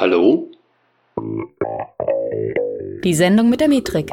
[0.00, 0.50] Hallo?
[3.04, 4.10] Die Sendung mit der Metrik.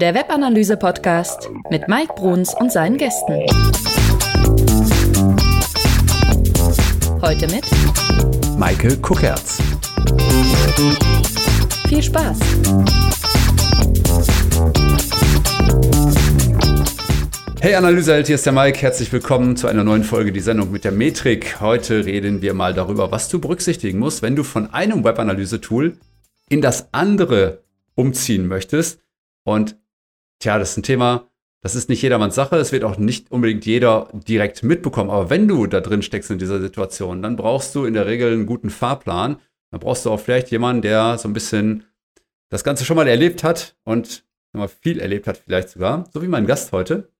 [0.00, 3.46] Der Webanalyse-Podcast mit Mike Bruns und seinen Gästen.
[7.20, 7.64] Heute mit
[8.56, 9.60] Michael Kuckertz.
[11.88, 12.38] Viel Spaß!
[17.66, 18.80] Hey Analyseheld, hier ist der Mike.
[18.80, 21.60] Herzlich willkommen zu einer neuen Folge Die Sendung mit der Metrik.
[21.60, 25.98] Heute reden wir mal darüber, was du berücksichtigen musst, wenn du von einem Webanalyse-Tool
[26.48, 27.64] in das andere
[27.96, 29.00] umziehen möchtest.
[29.42, 29.80] Und
[30.38, 31.28] tja, das ist ein Thema,
[31.60, 32.54] das ist nicht jedermanns Sache.
[32.54, 35.10] Es wird auch nicht unbedingt jeder direkt mitbekommen.
[35.10, 38.32] Aber wenn du da drin steckst in dieser Situation, dann brauchst du in der Regel
[38.32, 39.40] einen guten Fahrplan.
[39.72, 41.82] Dann brauchst du auch vielleicht jemanden, der so ein bisschen
[42.48, 46.08] das Ganze schon mal erlebt hat und mal viel erlebt hat, vielleicht sogar.
[46.14, 47.10] So wie mein Gast heute.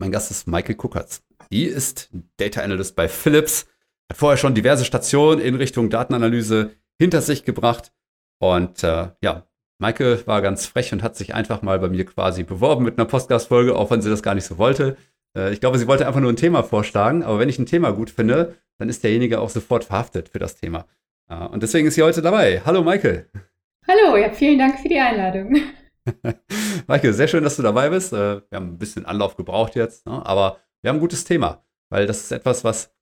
[0.00, 1.22] Mein Gast ist Michael Kuckertz.
[1.52, 3.66] Die ist Data Analyst bei Philips,
[4.08, 7.92] hat vorher schon diverse Stationen in Richtung Datenanalyse hinter sich gebracht.
[8.38, 9.46] Und äh, ja,
[9.78, 13.04] Michael war ganz frech und hat sich einfach mal bei mir quasi beworben mit einer
[13.04, 14.96] Podcast-Folge, auch wenn sie das gar nicht so wollte.
[15.36, 17.90] Äh, ich glaube, sie wollte einfach nur ein Thema vorschlagen, aber wenn ich ein Thema
[17.92, 20.86] gut finde, dann ist derjenige auch sofort verhaftet für das Thema.
[21.28, 22.62] Äh, und deswegen ist sie heute dabei.
[22.64, 23.28] Hallo Michael.
[23.86, 25.60] Hallo, ja, vielen Dank für die Einladung.
[26.88, 28.12] Michael, sehr schön, dass du dabei bist.
[28.12, 30.24] Äh, wir haben ein bisschen Anlauf gebraucht jetzt, ne?
[30.24, 32.94] aber wir haben ein gutes Thema, weil das ist etwas, was,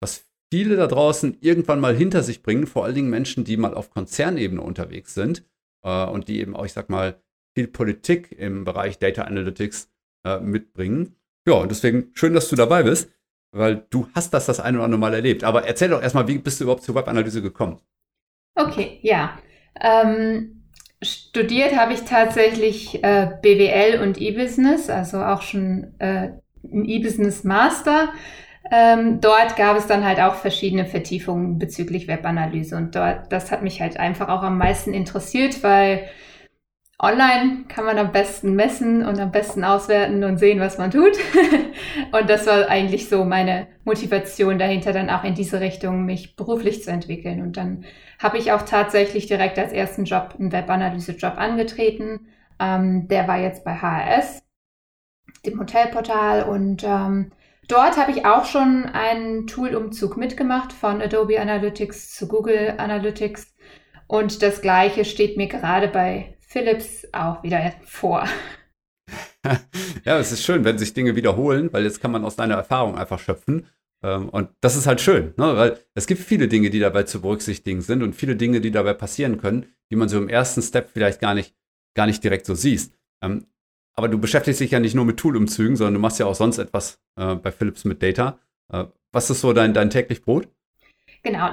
[0.00, 3.74] was viele da draußen irgendwann mal hinter sich bringen, vor allen Dingen Menschen, die mal
[3.74, 5.44] auf Konzernebene unterwegs sind
[5.84, 7.20] äh, und die eben auch, ich sag mal,
[7.56, 9.90] viel Politik im Bereich Data Analytics
[10.24, 11.16] äh, mitbringen.
[11.46, 13.10] Ja, und deswegen schön, dass du dabei bist,
[13.52, 15.44] weil du hast das das eine oder andere Mal erlebt.
[15.44, 17.80] Aber erzähl doch erstmal, wie bist du überhaupt zur Webanalyse gekommen?
[18.54, 19.38] Okay, ja.
[19.80, 20.55] Ähm,
[21.02, 26.30] Studiert habe ich tatsächlich äh, BWL und E-Business, also auch schon äh,
[26.64, 28.08] ein E-Business Master.
[28.70, 33.62] Ähm, dort gab es dann halt auch verschiedene Vertiefungen bezüglich Webanalyse und dort, das hat
[33.62, 36.08] mich halt einfach auch am meisten interessiert, weil
[36.98, 41.12] Online kann man am besten messen und am besten auswerten und sehen, was man tut.
[42.12, 46.82] und das war eigentlich so meine Motivation dahinter, dann auch in diese Richtung mich beruflich
[46.82, 47.42] zu entwickeln.
[47.42, 47.84] Und dann
[48.18, 52.28] habe ich auch tatsächlich direkt als ersten Job einen Webanalyse-Job angetreten.
[52.58, 54.42] Ähm, der war jetzt bei HRS,
[55.44, 56.44] dem Hotelportal.
[56.44, 57.30] Und ähm,
[57.68, 63.54] dort habe ich auch schon einen Toolumzug mitgemacht von Adobe Analytics zu Google Analytics.
[64.06, 68.26] Und das gleiche steht mir gerade bei Philips auch wieder vor.
[70.04, 72.96] ja, es ist schön, wenn sich Dinge wiederholen, weil jetzt kann man aus deiner Erfahrung
[72.96, 73.66] einfach schöpfen.
[74.02, 75.56] Ähm, und das ist halt schön, ne?
[75.56, 78.94] weil es gibt viele Dinge, die dabei zu berücksichtigen sind und viele Dinge, die dabei
[78.94, 81.54] passieren können, die man so im ersten Step vielleicht gar nicht,
[81.94, 82.94] gar nicht direkt so siehst.
[83.22, 83.46] Ähm,
[83.94, 86.58] aber du beschäftigst dich ja nicht nur mit Toolumzügen, sondern du machst ja auch sonst
[86.58, 88.38] etwas äh, bei Philips mit Data.
[88.72, 90.48] Äh, was ist so dein, dein täglich Brot?
[91.22, 91.48] Genau.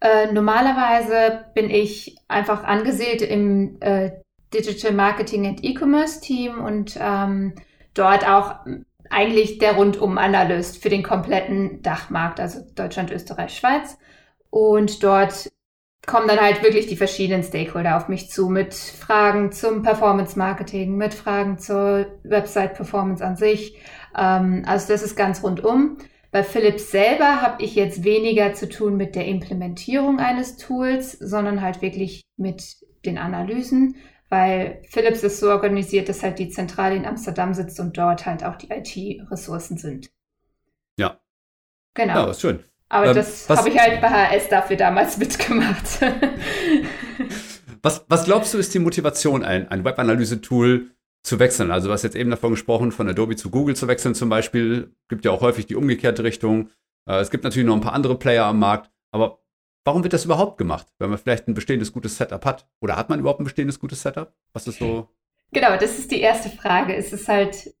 [0.00, 4.12] Äh, normalerweise bin ich einfach angesiedelt im äh,
[4.52, 7.54] Digital Marketing and E-Commerce Team und ähm,
[7.94, 8.56] dort auch
[9.10, 13.98] eigentlich der Rundum-Analyst für den kompletten Dachmarkt, also Deutschland, Österreich, Schweiz.
[14.50, 15.50] Und dort
[16.06, 20.96] kommen dann halt wirklich die verschiedenen Stakeholder auf mich zu mit Fragen zum Performance Marketing,
[20.96, 23.78] mit Fragen zur Website Performance an sich.
[24.16, 25.98] Ähm, also das ist ganz rundum.
[26.30, 31.62] Bei Philips selber habe ich jetzt weniger zu tun mit der Implementierung eines Tools, sondern
[31.62, 33.96] halt wirklich mit den Analysen
[34.28, 38.44] weil Philips ist so organisiert, dass halt die Zentrale in Amsterdam sitzt und dort halt
[38.44, 40.10] auch die IT-Ressourcen sind.
[40.98, 41.20] Ja.
[41.94, 42.14] Genau.
[42.14, 42.64] Ja, ist schön.
[42.88, 46.00] Aber ähm, das habe ich halt bei HS dafür damals mitgemacht.
[47.82, 50.90] was, was glaubst du, ist die Motivation, ein, ein Webanalyse-Tool
[51.22, 51.70] zu wechseln?
[51.70, 54.94] Also, du hast jetzt eben davon gesprochen, von Adobe zu Google zu wechseln zum Beispiel.
[55.08, 56.70] Gibt ja auch häufig die umgekehrte Richtung.
[57.06, 58.90] Äh, es gibt natürlich noch ein paar andere Player am Markt.
[59.10, 59.40] Aber
[59.88, 62.68] Warum wird das überhaupt gemacht, wenn man vielleicht ein bestehendes gutes Setup hat?
[62.82, 64.34] Oder hat man überhaupt ein bestehendes gutes Setup?
[64.52, 65.08] Was ist so?
[65.50, 66.94] Genau, das ist die erste Frage.
[66.94, 67.74] Es ist halt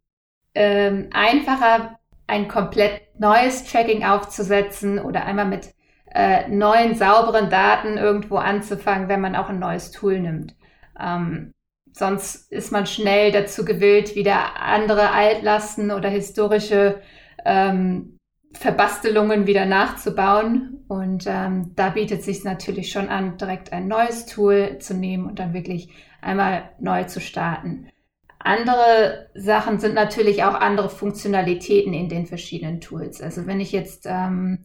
[0.54, 5.74] ähm, einfacher, ein komplett neues Tracking aufzusetzen oder einmal mit
[6.14, 10.56] äh, neuen, sauberen Daten irgendwo anzufangen, wenn man auch ein neues Tool nimmt.
[10.98, 11.52] Ähm,
[11.92, 17.02] sonst ist man schnell dazu gewillt, wieder andere Altlasten oder historische
[17.44, 18.17] ähm,
[18.58, 20.84] Verbastelungen wieder nachzubauen.
[20.88, 25.38] Und ähm, da bietet sich natürlich schon an, direkt ein neues Tool zu nehmen und
[25.38, 25.90] dann wirklich
[26.20, 27.88] einmal neu zu starten.
[28.40, 33.20] Andere Sachen sind natürlich auch andere Funktionalitäten in den verschiedenen Tools.
[33.20, 34.64] Also wenn ich jetzt ähm,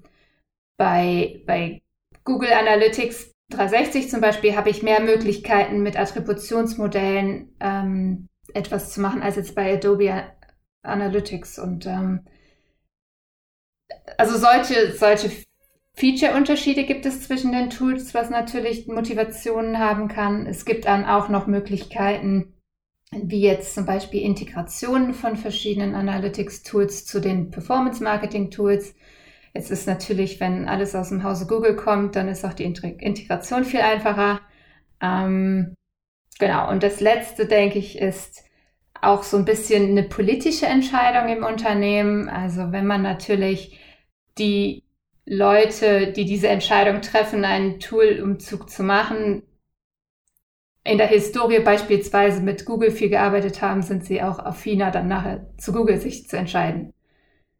[0.77, 1.81] bei, bei
[2.23, 9.21] Google Analytics 360 zum Beispiel habe ich mehr Möglichkeiten mit Attributionsmodellen ähm, etwas zu machen
[9.21, 10.23] als jetzt bei Adobe
[10.81, 12.21] Analytics und ähm,
[14.17, 15.31] also solche, solche
[15.95, 20.47] Feature-Unterschiede gibt es zwischen den Tools, was natürlich Motivationen haben kann.
[20.47, 22.53] Es gibt dann auch noch Möglichkeiten,
[23.11, 28.95] wie jetzt zum Beispiel Integrationen von verschiedenen Analytics-Tools zu den Performance-Marketing-Tools.
[29.53, 33.65] Jetzt ist natürlich, wenn alles aus dem Hause Google kommt, dann ist auch die Integration
[33.65, 34.41] viel einfacher.
[34.99, 35.75] Ähm,
[36.39, 36.71] genau.
[36.71, 38.43] Und das letzte, denke ich, ist
[38.99, 42.29] auch so ein bisschen eine politische Entscheidung im Unternehmen.
[42.29, 43.79] Also wenn man natürlich
[44.37, 44.83] die
[45.25, 49.43] Leute, die diese Entscheidung treffen, einen Tool-Umzug zu machen,
[50.83, 55.47] in der Historie beispielsweise mit Google viel gearbeitet haben, sind sie auch affiner, dann nachher
[55.57, 56.93] zu Google sich zu entscheiden.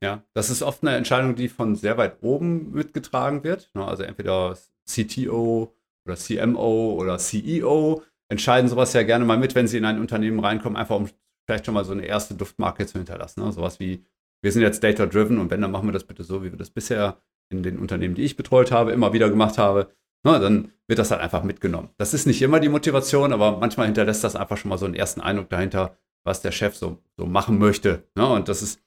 [0.02, 3.72] Ja, das ist oft eine Entscheidung, die von sehr weit oben mitgetragen wird.
[3.74, 3.86] Ne?
[3.86, 5.74] Also entweder CTO
[6.06, 10.42] oder CMO oder CEO entscheiden sowas ja gerne mal mit, wenn sie in ein Unternehmen
[10.42, 11.08] reinkommen, einfach um
[11.46, 13.46] vielleicht schon mal so eine erste Duftmarke zu hinterlassen.
[13.46, 13.52] Ne?
[13.54, 14.04] Sowas wie,
[14.44, 16.70] wir sind jetzt data-driven und wenn, dann machen wir das bitte so, wie wir das
[16.70, 17.18] bisher
[17.50, 19.92] in den Unternehmen, die ich betreut habe, immer wieder gemacht habe.
[20.26, 21.90] Na, dann wird das halt einfach mitgenommen.
[21.98, 24.96] Das ist nicht immer die Motivation, aber manchmal hinterlässt das einfach schon mal so einen
[24.96, 28.04] ersten Eindruck dahinter, was der Chef so, so machen möchte.
[28.16, 28.28] Ne?
[28.28, 28.82] Und das ist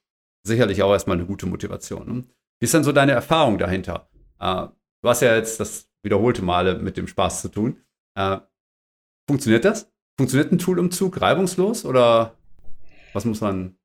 [0.47, 2.06] sicherlich auch erstmal eine gute Motivation.
[2.06, 2.25] Ne?
[2.61, 4.09] Wie ist denn so deine Erfahrung dahinter?
[4.38, 4.67] Äh,
[5.02, 7.81] du hast ja jetzt das wiederholte Male mit dem Spaß zu tun.
[8.14, 8.38] Äh,
[9.29, 9.91] funktioniert das?
[10.19, 12.35] Funktioniert ein Toolumzug reibungslos oder
[13.12, 13.76] was muss man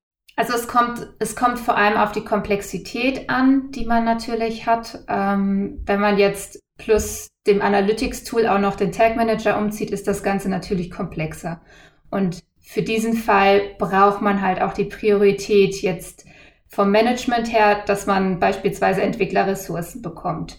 [0.42, 5.04] also es kommt, es kommt vor allem auf die Komplexität an, die man natürlich hat.
[5.08, 10.24] Ähm, wenn man jetzt plus dem Analytics-Tool auch noch den Tag Manager umzieht, ist das
[10.24, 11.62] Ganze natürlich komplexer.
[12.10, 16.26] Und für diesen Fall braucht man halt auch die Priorität jetzt
[16.68, 20.58] vom Management her, dass man beispielsweise Entwicklerressourcen bekommt.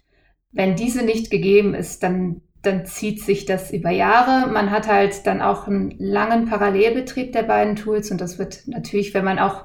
[0.52, 4.50] Wenn diese nicht gegeben ist, dann dann zieht sich das über Jahre.
[4.50, 9.14] Man hat halt dann auch einen langen Parallelbetrieb der beiden Tools und das wird natürlich,
[9.14, 9.64] wenn man auch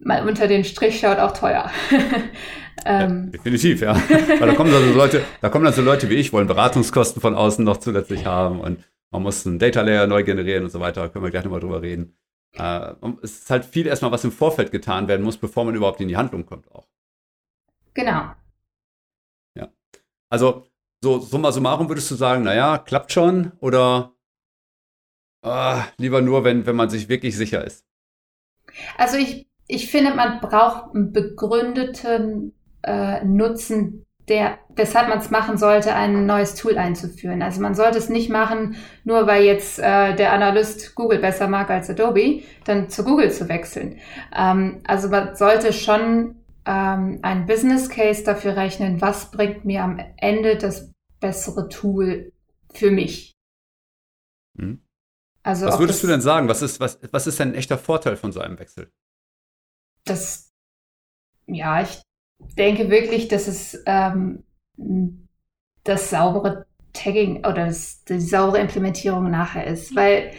[0.00, 1.70] mal unter den Strich schaut, auch teuer.
[2.84, 3.94] ähm, ja, definitiv, ja.
[3.94, 7.22] Weil da kommen dann so Leute, da kommen dann so Leute wie ich, wollen Beratungskosten
[7.22, 10.80] von außen noch zusätzlich haben und man muss einen Data Layer neu generieren und so
[10.80, 11.02] weiter.
[11.02, 12.16] Da können wir gleich nochmal drüber reden.
[12.54, 16.00] Äh, es ist halt viel erstmal, was im Vorfeld getan werden muss, bevor man überhaupt
[16.00, 16.88] in die Handlung kommt auch.
[17.94, 18.32] Genau.
[19.54, 19.68] Ja.
[20.28, 20.66] Also
[21.04, 24.14] so, summa summarum würdest du sagen, naja, klappt schon oder
[25.42, 27.84] ah, lieber nur, wenn, wenn man sich wirklich sicher ist?
[28.96, 35.58] Also ich, ich finde, man braucht einen begründeten äh, Nutzen, der, weshalb man es machen
[35.58, 37.42] sollte, ein neues Tool einzuführen.
[37.42, 41.68] Also man sollte es nicht machen, nur weil jetzt äh, der Analyst Google besser mag
[41.68, 43.98] als Adobe, dann zu Google zu wechseln.
[44.34, 50.00] Ähm, also man sollte schon ähm, ein Business Case dafür rechnen, was bringt mir am
[50.16, 50.93] Ende das
[51.24, 52.32] bessere Tool
[52.74, 53.32] für mich.
[54.58, 54.84] Hm.
[55.42, 56.48] Also was würdest du denn sagen?
[56.48, 58.92] Was ist, was, was ist denn ein echter Vorteil von so einem Wechsel?
[60.04, 60.52] Das,
[61.46, 62.02] ja, ich
[62.58, 64.44] denke wirklich, dass es ähm,
[65.84, 69.96] das saubere Tagging oder das, die saubere Implementierung nachher ist.
[69.96, 70.30] Weil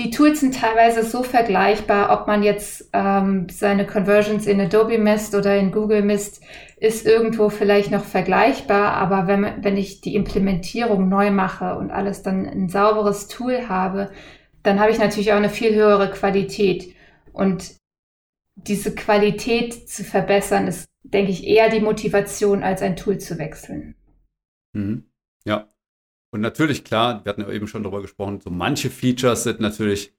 [0.00, 5.34] die Tools sind teilweise so vergleichbar, ob man jetzt ähm, seine Conversions in Adobe misst
[5.34, 6.42] oder in Google misst,
[6.78, 12.22] ist irgendwo vielleicht noch vergleichbar, aber wenn, wenn ich die Implementierung neu mache und alles
[12.22, 14.10] dann ein sauberes Tool habe,
[14.62, 16.94] dann habe ich natürlich auch eine viel höhere Qualität.
[17.34, 17.76] Und
[18.56, 23.96] diese Qualität zu verbessern, ist, denke ich, eher die Motivation, als ein Tool zu wechseln.
[24.72, 25.04] Mhm.
[25.44, 25.68] Ja,
[26.30, 30.14] und natürlich, klar, wir hatten ja eben schon darüber gesprochen, so manche Features sind natürlich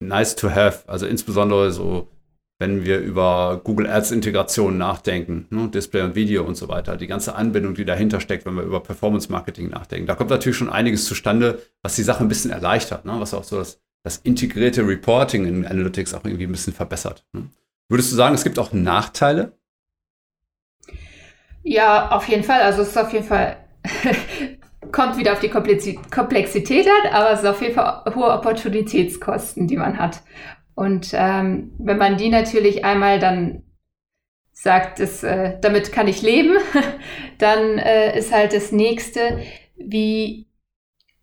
[0.00, 0.88] nice to have.
[0.88, 2.08] Also insbesondere so,
[2.60, 7.08] wenn wir über Google Ads Integration nachdenken, ne, Display und Video und so weiter, die
[7.08, 10.06] ganze Anbindung, die dahinter steckt, wenn wir über Performance Marketing nachdenken.
[10.06, 13.44] Da kommt natürlich schon einiges zustande, was die Sache ein bisschen erleichtert, ne, was auch
[13.44, 17.26] so das, das integrierte Reporting in Analytics auch irgendwie ein bisschen verbessert.
[17.32, 17.48] Ne.
[17.88, 19.58] Würdest du sagen, es gibt auch Nachteile?
[21.64, 22.62] Ja, auf jeden Fall.
[22.62, 23.56] Also es ist auf jeden Fall
[24.90, 29.76] kommt wieder auf die Komplexität an, aber es ist auf jeden Fall hohe Opportunitätskosten, die
[29.76, 30.22] man hat.
[30.74, 33.62] Und ähm, wenn man die natürlich einmal dann
[34.52, 36.56] sagt, das, äh, damit kann ich leben,
[37.38, 39.40] dann äh, ist halt das nächste,
[39.76, 40.48] wie,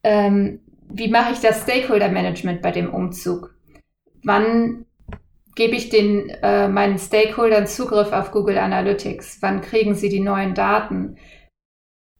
[0.03, 3.55] ähm, wie mache ich das Stakeholder Management bei dem Umzug?
[4.23, 4.85] Wann
[5.55, 9.39] gebe ich den, äh, meinen Stakeholdern Zugriff auf Google Analytics?
[9.41, 11.17] Wann kriegen sie die neuen Daten?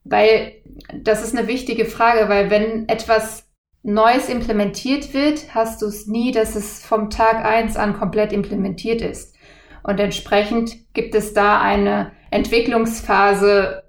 [0.04, 0.62] Weil
[0.94, 3.46] das ist eine wichtige Frage, weil wenn etwas
[3.82, 9.00] Neues implementiert wird, hast du es nie, dass es vom Tag eins an komplett implementiert
[9.00, 9.34] ist.
[9.82, 13.82] Und entsprechend gibt es da eine Entwicklungsphase.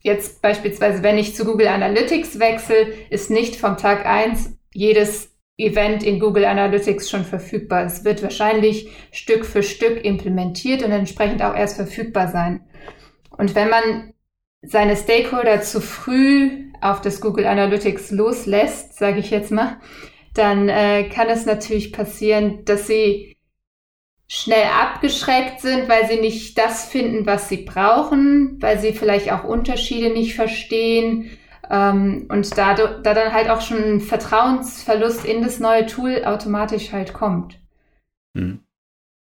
[0.00, 6.02] Jetzt beispielsweise, wenn ich zu Google Analytics wechsle, ist nicht vom Tag eins jedes Event
[6.04, 7.84] in Google Analytics schon verfügbar.
[7.84, 12.60] Es wird wahrscheinlich Stück für Stück implementiert und entsprechend auch erst verfügbar sein.
[13.30, 14.12] Und wenn man
[14.66, 19.78] seine Stakeholder zu früh auf das Google Analytics loslässt, sage ich jetzt mal,
[20.34, 23.36] dann äh, kann es natürlich passieren, dass sie
[24.28, 29.44] schnell abgeschreckt sind, weil sie nicht das finden, was sie brauchen, weil sie vielleicht auch
[29.44, 31.30] Unterschiede nicht verstehen
[31.70, 36.92] ähm, und da, da dann halt auch schon ein Vertrauensverlust in das neue Tool automatisch
[36.92, 37.58] halt kommt.
[38.34, 38.60] Mhm.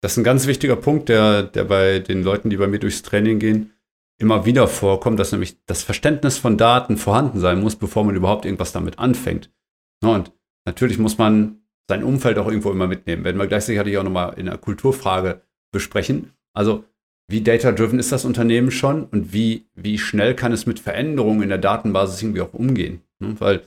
[0.01, 3.01] Das ist ein ganz wichtiger Punkt, der, der bei den Leuten, die bei mir durchs
[3.01, 3.73] Training gehen,
[4.19, 8.45] immer wieder vorkommt, dass nämlich das Verständnis von Daten vorhanden sein muss, bevor man überhaupt
[8.45, 9.51] irgendwas damit anfängt.
[10.03, 10.31] Und
[10.65, 13.23] natürlich muss man sein Umfeld auch irgendwo immer mitnehmen.
[13.23, 16.33] Werden wir gleich sicherlich auch nochmal in der Kulturfrage besprechen.
[16.53, 16.83] Also,
[17.27, 21.49] wie data-driven ist das Unternehmen schon und wie, wie schnell kann es mit Veränderungen in
[21.49, 23.01] der Datenbasis irgendwie auch umgehen?
[23.19, 23.61] Weil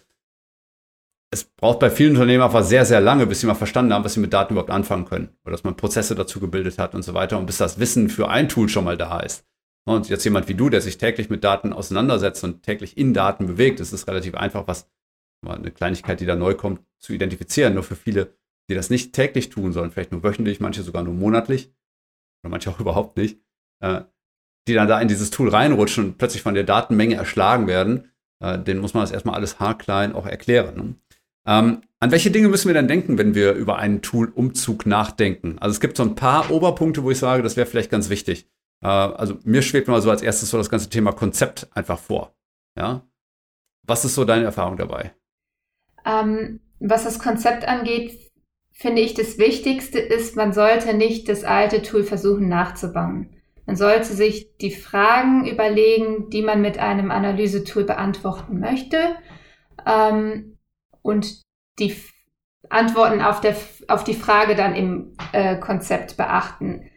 [1.30, 4.14] es braucht bei vielen Unternehmen einfach sehr, sehr lange, bis sie mal verstanden haben, was
[4.14, 5.30] sie mit Daten überhaupt anfangen können.
[5.44, 8.28] Oder dass man Prozesse dazu gebildet hat und so weiter und bis das Wissen für
[8.28, 9.44] ein Tool schon mal da ist.
[9.84, 13.46] Und jetzt jemand wie du, der sich täglich mit Daten auseinandersetzt und täglich in Daten
[13.46, 14.88] bewegt, ist es relativ einfach, was
[15.44, 17.74] eine Kleinigkeit, die da neu kommt, zu identifizieren.
[17.74, 18.36] Nur für viele,
[18.70, 21.72] die das nicht täglich tun, sondern vielleicht nur wöchentlich, manche sogar nur monatlich
[22.42, 23.40] oder manche auch überhaupt nicht,
[23.80, 24.02] äh,
[24.68, 28.58] die dann da in dieses Tool reinrutschen und plötzlich von der Datenmenge erschlagen werden, äh,
[28.58, 30.76] denen muss man das erstmal alles haarklein auch erklären.
[30.76, 30.94] Ne?
[31.44, 35.58] Ähm, an welche Dinge müssen wir denn denken, wenn wir über einen Tool-Umzug nachdenken?
[35.58, 38.48] Also es gibt so ein paar Oberpunkte, wo ich sage, das wäre vielleicht ganz wichtig.
[38.82, 42.34] Äh, also mir schwebt mal so als erstes so das ganze Thema Konzept einfach vor.
[42.76, 43.06] Ja?
[43.84, 45.14] Was ist so deine Erfahrung dabei?
[46.04, 48.32] Ähm, was das Konzept angeht,
[48.72, 53.36] finde ich, das Wichtigste ist, man sollte nicht das alte Tool versuchen nachzubauen.
[53.66, 59.16] Man sollte sich die Fragen überlegen, die man mit einem Analysetool beantworten möchte
[59.86, 60.58] ähm,
[61.02, 61.42] und
[61.78, 61.94] die
[62.68, 63.54] Antworten auf, der,
[63.88, 66.88] auf die Frage dann im äh, Konzept beachten.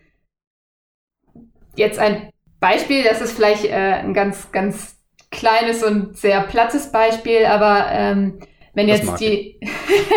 [1.75, 2.29] Jetzt ein
[2.59, 4.97] Beispiel, das ist vielleicht äh, ein ganz, ganz
[5.31, 8.39] kleines und sehr plattes Beispiel, aber ähm,
[8.73, 9.59] wenn jetzt die,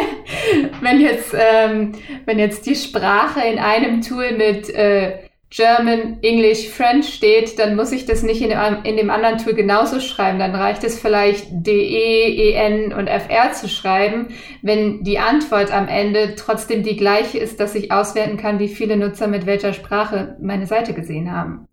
[0.80, 1.92] wenn jetzt, ähm,
[2.24, 7.90] wenn jetzt die Sprache in einem Tool mit äh, German, English, French steht, dann muss
[7.92, 8.50] ich das nicht in,
[8.84, 10.38] in dem anderen Tool genauso schreiben.
[10.38, 14.28] Dann reicht es vielleicht DE, EN und FR zu schreiben,
[14.60, 18.98] wenn die Antwort am Ende trotzdem die gleiche ist, dass ich auswerten kann, wie viele
[18.98, 21.66] Nutzer mit welcher Sprache meine Seite gesehen haben.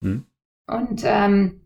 [0.00, 0.24] Hm.
[0.66, 1.60] Und ähm,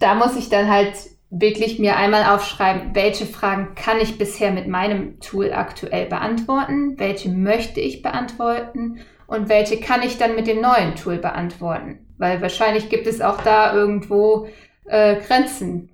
[0.00, 0.94] da muss ich dann halt
[1.30, 7.28] wirklich mir einmal aufschreiben, welche Fragen kann ich bisher mit meinem Tool aktuell beantworten, welche
[7.28, 12.06] möchte ich beantworten und welche kann ich dann mit dem neuen Tool beantworten.
[12.18, 14.48] Weil wahrscheinlich gibt es auch da irgendwo
[14.84, 15.90] äh, Grenzen,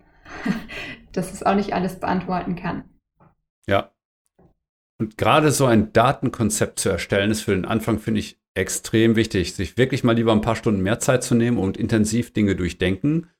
[1.13, 2.85] dass es auch nicht alles beantworten kann.
[3.67, 3.91] Ja.
[4.99, 9.55] Und gerade so ein Datenkonzept zu erstellen, ist für den Anfang, finde ich, extrem wichtig,
[9.55, 13.31] sich wirklich mal lieber ein paar Stunden mehr Zeit zu nehmen und intensiv Dinge durchdenken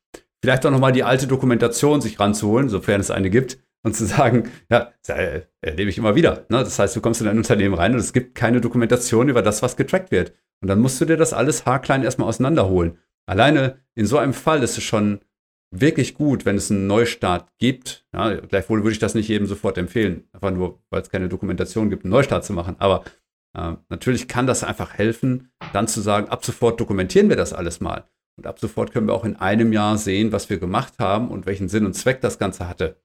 [0.43, 4.51] vielleicht auch nochmal die alte Dokumentation sich ranzuholen, sofern es eine gibt, und zu sagen,
[4.71, 6.47] ja, äh, erlebe ich immer wieder.
[6.49, 6.59] Ne?
[6.59, 9.63] Das heißt, du kommst in ein Unternehmen rein und es gibt keine Dokumentation über das,
[9.63, 10.35] was getrackt wird.
[10.63, 12.99] Und dann musst du dir das alles haarklein erstmal auseinanderholen.
[13.27, 15.21] Alleine in so einem Fall ist es schon
[15.71, 18.05] wirklich gut, wenn es einen Neustart gibt.
[18.13, 21.91] Ja, gleichwohl würde ich das nicht jedem sofort empfehlen, einfach nur, weil es keine Dokumentation
[21.91, 22.77] gibt, einen Neustart zu machen.
[22.79, 23.05] Aber
[23.57, 27.81] äh, natürlich kann das einfach helfen, dann zu sagen, ab sofort dokumentieren wir das alles
[27.81, 28.05] mal.
[28.37, 31.47] Und ab sofort können wir auch in einem Jahr sehen, was wir gemacht haben und
[31.47, 32.97] welchen Sinn und Zweck das Ganze hatte.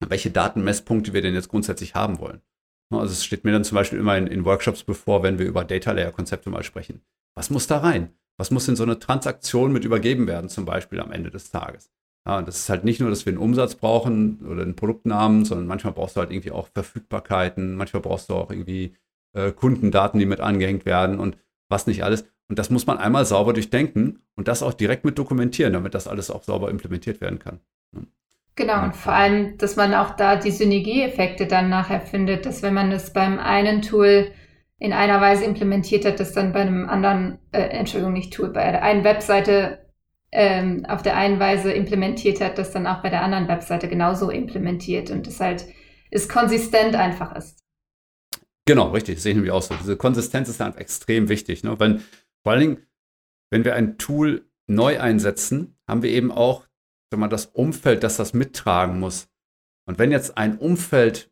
[0.00, 2.42] Welche Datenmesspunkte wir denn jetzt grundsätzlich haben wollen.
[2.90, 5.64] Also es steht mir dann zum Beispiel immer in, in Workshops bevor, wenn wir über
[5.64, 7.02] Data Layer Konzepte mal sprechen.
[7.34, 8.10] Was muss da rein?
[8.38, 11.90] Was muss in so eine Transaktion mit übergeben werden, zum Beispiel am Ende des Tages?
[12.26, 15.66] Ja, das ist halt nicht nur, dass wir einen Umsatz brauchen oder einen Produktnamen, sondern
[15.66, 18.96] manchmal brauchst du halt irgendwie auch Verfügbarkeiten, manchmal brauchst du auch irgendwie
[19.32, 21.38] äh, Kundendaten, die mit angehängt werden und
[21.68, 22.24] was nicht alles.
[22.48, 26.08] Und das muss man einmal sauber durchdenken und das auch direkt mit dokumentieren, damit das
[26.08, 27.60] alles auch sauber implementiert werden kann.
[28.56, 32.72] Genau, und vor allem, dass man auch da die Synergieeffekte dann nachher findet, dass wenn
[32.72, 34.32] man es beim einen Tool
[34.78, 38.70] in einer Weise implementiert hat, das dann bei einem anderen, äh, Entschuldigung, nicht Tool, bei
[38.70, 39.86] der einen Webseite
[40.32, 44.30] ähm, auf der einen Weise implementiert hat, das dann auch bei der anderen Webseite genauso
[44.30, 45.66] implementiert und das halt
[46.10, 47.62] ist konsistent einfach ist.
[48.64, 49.74] Genau, richtig, das sehe ich nämlich auch so.
[49.74, 51.62] Diese Konsistenz ist dann extrem wichtig.
[51.62, 51.78] Ne?
[51.78, 52.02] Wenn,
[52.42, 52.78] vor allen Dingen,
[53.50, 56.66] wenn wir ein Tool neu einsetzen, haben wir eben auch
[57.10, 59.28] wenn man das Umfeld, das das mittragen muss.
[59.88, 61.30] Und wenn jetzt ein Umfeld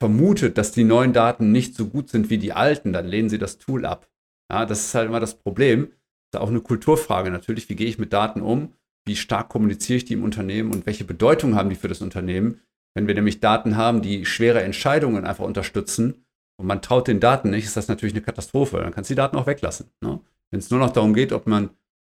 [0.00, 3.38] vermutet, dass die neuen Daten nicht so gut sind wie die alten, dann lehnen sie
[3.38, 4.10] das Tool ab.
[4.50, 5.92] Ja, das ist halt immer das Problem.
[6.30, 7.68] Das ist auch eine Kulturfrage natürlich.
[7.68, 8.72] Wie gehe ich mit Daten um?
[9.06, 12.60] Wie stark kommuniziere ich die im Unternehmen und welche Bedeutung haben die für das Unternehmen?
[12.94, 16.24] Wenn wir nämlich Daten haben, die schwere Entscheidungen einfach unterstützen
[16.58, 18.78] und man traut den Daten nicht, ist das natürlich eine Katastrophe.
[18.78, 19.90] Dann kannst du die Daten auch weglassen.
[20.00, 20.20] Ne?
[20.50, 21.70] Wenn es nur noch darum geht, ob man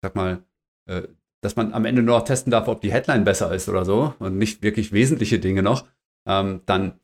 [0.05, 0.45] sag mal,
[0.87, 1.09] äh,
[1.45, 4.15] dass man am Ende nur noch testen darf, ob die Headline besser ist oder so
[4.19, 5.87] und nicht wirklich wesentliche Dinge noch,
[6.27, 7.01] ähm, dann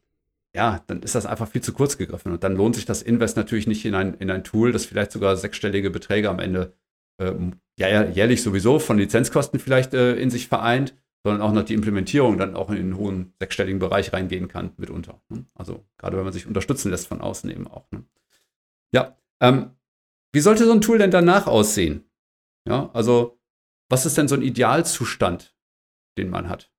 [0.54, 2.32] ja, dann ist das einfach viel zu kurz gegriffen.
[2.32, 5.12] Und dann lohnt sich das Invest natürlich nicht in ein, in ein Tool, das vielleicht
[5.12, 6.72] sogar sechsstellige Beträge am Ende
[7.18, 7.32] äh,
[7.76, 12.56] jährlich sowieso von Lizenzkosten vielleicht äh, in sich vereint, sondern auch noch die Implementierung dann
[12.56, 15.20] auch in den hohen sechsstelligen Bereich reingehen kann mitunter.
[15.28, 15.44] Ne?
[15.54, 17.86] Also gerade wenn man sich unterstützen lässt von außen eben auch.
[17.92, 18.04] Ne?
[18.92, 19.70] Ja, ähm,
[20.32, 22.04] wie sollte so ein Tool denn danach aussehen?
[22.66, 23.39] Ja, also
[23.90, 25.54] was ist denn so ein Idealzustand,
[26.16, 26.70] den man hat?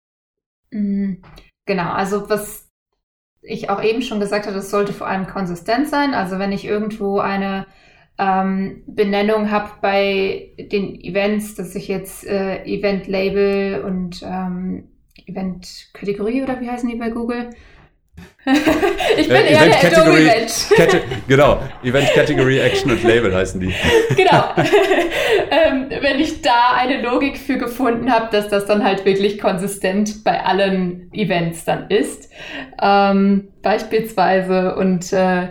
[0.71, 1.21] Mhm.
[1.65, 2.71] Genau, also was
[3.41, 6.13] ich auch eben schon gesagt habe, es sollte vor allem konsistent sein.
[6.13, 7.67] Also wenn ich irgendwo eine
[8.17, 14.89] ähm, Benennung habe bei den Events, dass ich jetzt äh, Event-Label und ähm,
[15.25, 17.49] Event-Kategorie oder wie heißen die bei Google?
[19.17, 20.67] Ich bin äh, eher Event der Category, Event.
[21.27, 23.73] genau, Event Category Action und Label heißen die.
[24.15, 24.43] genau.
[25.51, 30.23] ähm, wenn ich da eine Logik für gefunden habe, dass das dann halt wirklich konsistent
[30.23, 32.31] bei allen Events dann ist.
[32.81, 34.75] Ähm, beispielsweise.
[34.75, 35.49] Und äh,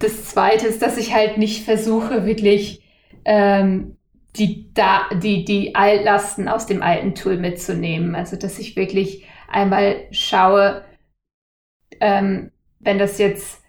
[0.00, 2.82] das zweite ist, dass ich halt nicht versuche, wirklich
[3.24, 3.96] ähm,
[4.36, 8.16] die, da, die, die Altlasten aus dem alten Tool mitzunehmen.
[8.16, 10.82] Also, dass ich wirklich einmal schaue,
[12.00, 13.62] ähm, wenn das jetzt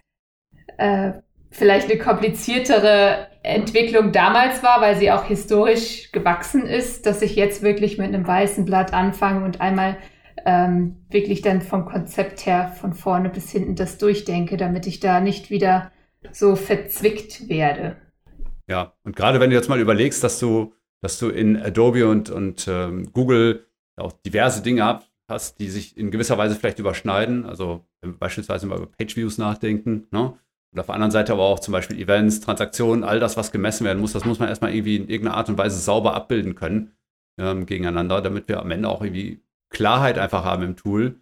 [0.78, 1.12] äh,
[1.50, 7.62] vielleicht eine kompliziertere Entwicklung damals war, weil sie auch historisch gewachsen ist, dass ich jetzt
[7.62, 9.98] wirklich mit einem weißen Blatt anfange und einmal
[10.46, 15.20] ähm, wirklich dann vom Konzept her von vorne bis hinten das durchdenke, damit ich da
[15.20, 15.92] nicht wieder
[16.32, 17.96] so verzwickt werde.
[18.68, 22.30] Ja, und gerade wenn du jetzt mal überlegst, dass du, dass du in Adobe und,
[22.30, 23.66] und ähm, Google
[23.96, 24.84] auch diverse Dinge
[25.28, 30.38] hast, die sich in gewisser Weise vielleicht überschneiden, also beispielsweise mal über Page-Views nachdenken, ne?
[30.72, 33.84] Und auf der anderen Seite aber auch zum Beispiel Events, Transaktionen, all das, was gemessen
[33.84, 36.90] werden muss, das muss man erstmal irgendwie in irgendeiner Art und Weise sauber abbilden können
[37.38, 41.20] ähm, gegeneinander, damit wir am Ende auch irgendwie Klarheit einfach haben im Tool.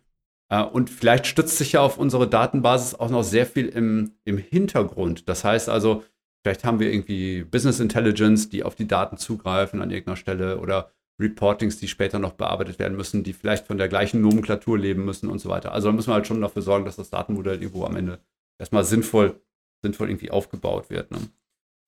[0.49, 4.39] Äh, und vielleicht stützt sich ja auf unsere Datenbasis auch noch sehr viel im, im
[4.39, 5.29] Hintergrund.
[5.29, 6.05] Das heißt also,
[6.43, 10.91] vielleicht haben wir irgendwie Business Intelligence, die auf die Daten zugreifen an irgendeiner Stelle oder
[11.23, 15.31] Reportings, die später noch bearbeitet werden müssen, die vielleicht von der gleichen Nomenklatur leben müssen
[15.31, 15.73] und so weiter.
[15.73, 18.21] Also da müssen wir halt schon dafür sorgen, dass das Datenmodell irgendwo am Ende
[18.59, 19.41] erstmal sinnvoll,
[19.83, 21.11] sinnvoll irgendwie aufgebaut wird.
[21.11, 21.19] Ne?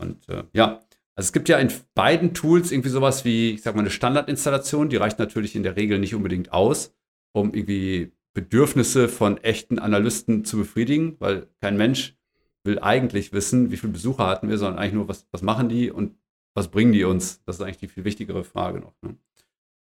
[0.00, 0.80] Und äh, ja,
[1.16, 4.88] also es gibt ja in beiden Tools irgendwie sowas wie, ich sag mal, eine Standardinstallation,
[4.88, 6.94] die reicht natürlich in der Regel nicht unbedingt aus,
[7.32, 12.16] um irgendwie Bedürfnisse von echten Analysten zu befriedigen, weil kein Mensch
[12.64, 15.90] will eigentlich wissen, wie viele Besucher hatten wir, sondern eigentlich nur, was, was machen die
[15.90, 16.16] und
[16.54, 17.42] was bringen die uns?
[17.44, 18.94] Das ist eigentlich die viel wichtigere Frage noch.
[19.02, 19.16] Ne?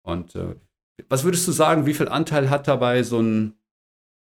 [0.03, 0.56] Und äh,
[1.10, 3.53] was würdest du sagen, wie viel Anteil hat dabei so ein,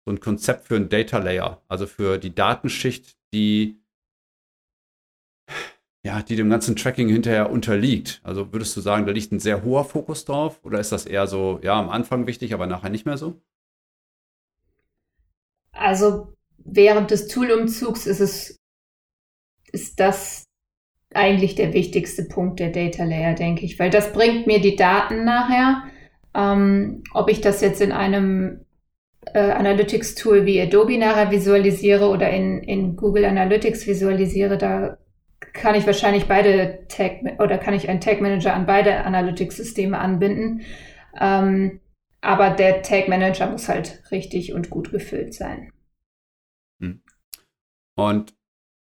[0.04, 3.80] so ein Konzept für ein Data Layer, also für die Datenschicht, die
[6.04, 8.20] ja, die dem ganzen Tracking hinterher unterliegt.
[8.22, 11.26] Also würdest du sagen, da liegt ein sehr hoher Fokus drauf oder ist das eher
[11.26, 13.40] so, ja, am Anfang wichtig, aber nachher nicht mehr so?
[15.72, 18.56] Also während des Toolumzugs ist es,
[19.70, 20.47] ist das
[21.14, 25.24] eigentlich der wichtigste Punkt der Data Layer, denke ich, weil das bringt mir die Daten
[25.24, 25.84] nachher.
[26.34, 28.64] Ähm, ob ich das jetzt in einem
[29.32, 34.98] äh, Analytics-Tool wie Adobe nachher visualisiere oder in, in Google Analytics visualisiere, da
[35.52, 40.62] kann ich wahrscheinlich beide Tag oder kann ich einen Tag Manager an beide Analytics-Systeme anbinden.
[41.18, 41.80] Ähm,
[42.20, 45.72] aber der Tag Manager muss halt richtig und gut gefüllt sein.
[46.80, 47.02] Hm.
[47.96, 48.34] Und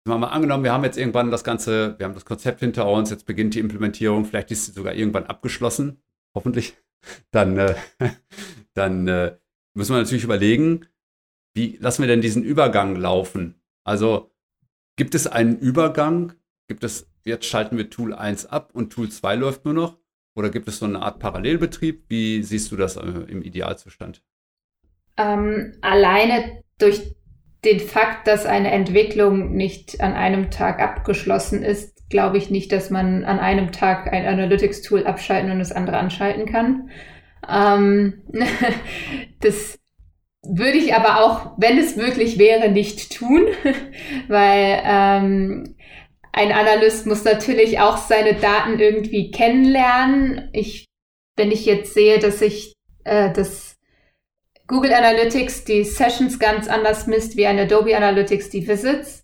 [0.05, 3.09] Mal, mal angenommen, wir haben jetzt irgendwann das Ganze, wir haben das Konzept hinter uns,
[3.09, 6.01] jetzt beginnt die Implementierung, vielleicht ist sie sogar irgendwann abgeschlossen,
[6.35, 6.77] hoffentlich.
[7.31, 7.75] Dann, äh,
[8.75, 9.35] dann äh,
[9.73, 10.87] müssen wir natürlich überlegen,
[11.53, 13.61] wie lassen wir denn diesen Übergang laufen?
[13.83, 14.31] Also
[14.95, 16.31] gibt es einen Übergang?
[16.69, 19.97] Gibt es, jetzt schalten wir Tool 1 ab und Tool 2 läuft nur noch?
[20.33, 22.05] Oder gibt es so eine Art Parallelbetrieb?
[22.07, 24.23] Wie siehst du das äh, im Idealzustand?
[25.17, 27.15] Ähm, alleine durch
[27.65, 32.89] den Fakt, dass eine Entwicklung nicht an einem Tag abgeschlossen ist, glaube ich nicht, dass
[32.89, 36.89] man an einem Tag ein Analytics-Tool abschalten und das andere anschalten kann.
[37.49, 38.21] Ähm,
[39.39, 39.79] das
[40.45, 43.47] würde ich aber auch, wenn es möglich wäre, nicht tun,
[44.27, 45.75] weil ähm,
[46.33, 50.49] ein Analyst muss natürlich auch seine Daten irgendwie kennenlernen.
[50.51, 50.85] Ich,
[51.37, 52.73] wenn ich jetzt sehe, dass ich
[53.05, 53.72] äh, das
[54.73, 59.23] Google Analytics die Sessions ganz anders misst wie ein Adobe Analytics die Visits,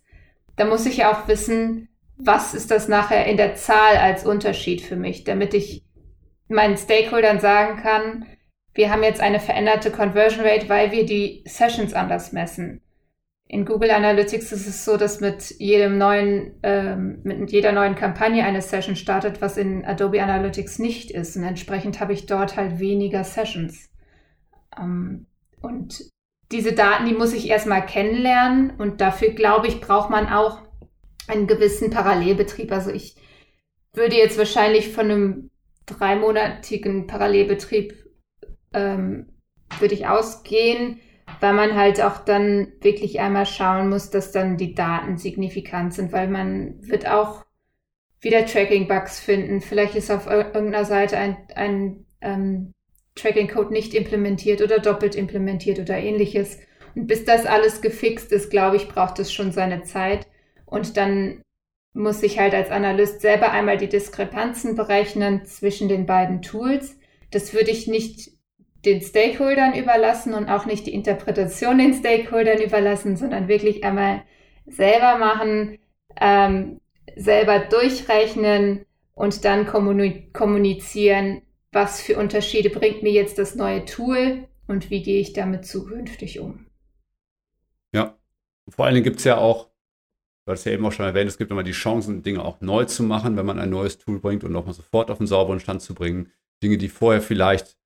[0.54, 4.80] da muss ich ja auch wissen, was ist das nachher in der Zahl als Unterschied
[4.80, 5.82] für mich, damit ich
[6.46, 8.26] meinen Stakeholdern sagen kann,
[8.74, 12.80] wir haben jetzt eine veränderte Conversion Rate, weil wir die Sessions anders messen.
[13.48, 18.44] in Google Analytics ist es so, dass mit jedem neuen, ähm, mit jeder neuen Kampagne
[18.44, 21.36] eine Session startet, was in Adobe Analytics nicht ist.
[21.36, 23.90] Und entsprechend habe ich dort halt weniger Sessions.
[24.78, 25.26] Ähm,
[25.60, 26.04] und
[26.52, 28.72] diese Daten, die muss ich erstmal kennenlernen.
[28.78, 30.62] Und dafür, glaube ich, braucht man auch
[31.28, 32.72] einen gewissen Parallelbetrieb.
[32.72, 33.14] Also ich
[33.92, 35.50] würde jetzt wahrscheinlich von einem
[35.86, 37.94] dreimonatigen Parallelbetrieb
[38.72, 39.28] ähm,
[39.78, 41.00] würde ich ausgehen
[41.38, 46.12] weil man halt auch dann wirklich einmal schauen muss, dass dann die Daten signifikant sind,
[46.12, 47.44] weil man wird auch
[48.20, 49.60] wieder Tracking-Bugs finden.
[49.60, 52.72] Vielleicht ist auf irgendeiner Seite ein, ein ähm,
[53.14, 56.58] Tracking-Code nicht implementiert oder doppelt implementiert oder ähnliches.
[56.94, 60.26] Und bis das alles gefixt ist, glaube ich, braucht es schon seine Zeit.
[60.66, 61.42] Und dann
[61.92, 66.96] muss ich halt als Analyst selber einmal die Diskrepanzen berechnen zwischen den beiden Tools.
[67.30, 68.30] Das würde ich nicht
[68.84, 74.22] den Stakeholdern überlassen und auch nicht die Interpretation den Stakeholdern überlassen, sondern wirklich einmal
[74.66, 75.78] selber machen,
[76.20, 76.80] ähm,
[77.16, 84.90] selber durchrechnen und dann kommunizieren, was für Unterschiede bringt mir jetzt das neue Tool und
[84.90, 86.66] wie gehe ich damit zukünftig um.
[87.92, 88.18] Ja,
[88.68, 89.70] vor allen Dingen gibt es ja auch,
[90.46, 92.84] du hast ja eben auch schon erwähnt, es gibt immer die Chancen, Dinge auch neu
[92.84, 95.82] zu machen, wenn man ein neues Tool bringt und nochmal sofort auf einen sauberen Stand
[95.82, 96.30] zu bringen.
[96.62, 97.76] Dinge, die vorher vielleicht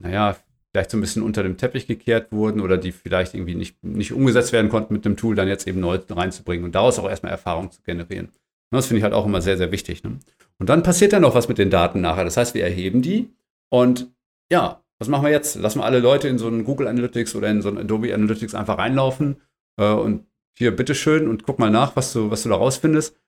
[0.00, 0.36] naja,
[0.72, 4.12] vielleicht so ein bisschen unter dem Teppich gekehrt wurden oder die vielleicht irgendwie nicht, nicht
[4.12, 7.32] umgesetzt werden konnten mit dem Tool, dann jetzt eben neu reinzubringen und daraus auch erstmal
[7.32, 8.30] Erfahrung zu generieren.
[8.70, 10.02] Das finde ich halt auch immer sehr, sehr wichtig.
[10.04, 10.18] Ne?
[10.60, 12.24] Und dann passiert dann noch was mit den Daten nachher.
[12.24, 13.34] Das heißt, wir erheben die
[13.70, 14.12] und
[14.52, 15.56] ja, was machen wir jetzt?
[15.56, 18.54] Lassen wir alle Leute in so einen Google Analytics oder in so einen Adobe Analytics
[18.54, 19.40] einfach reinlaufen
[19.78, 23.18] äh, und hier, bitteschön und guck mal nach, was du, was du da rausfindest.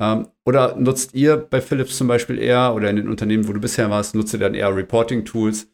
[0.00, 3.60] Ähm, oder nutzt ihr bei Philips zum Beispiel eher oder in den Unternehmen, wo du
[3.60, 5.68] bisher warst, nutzt ihr dann eher Reporting-Tools,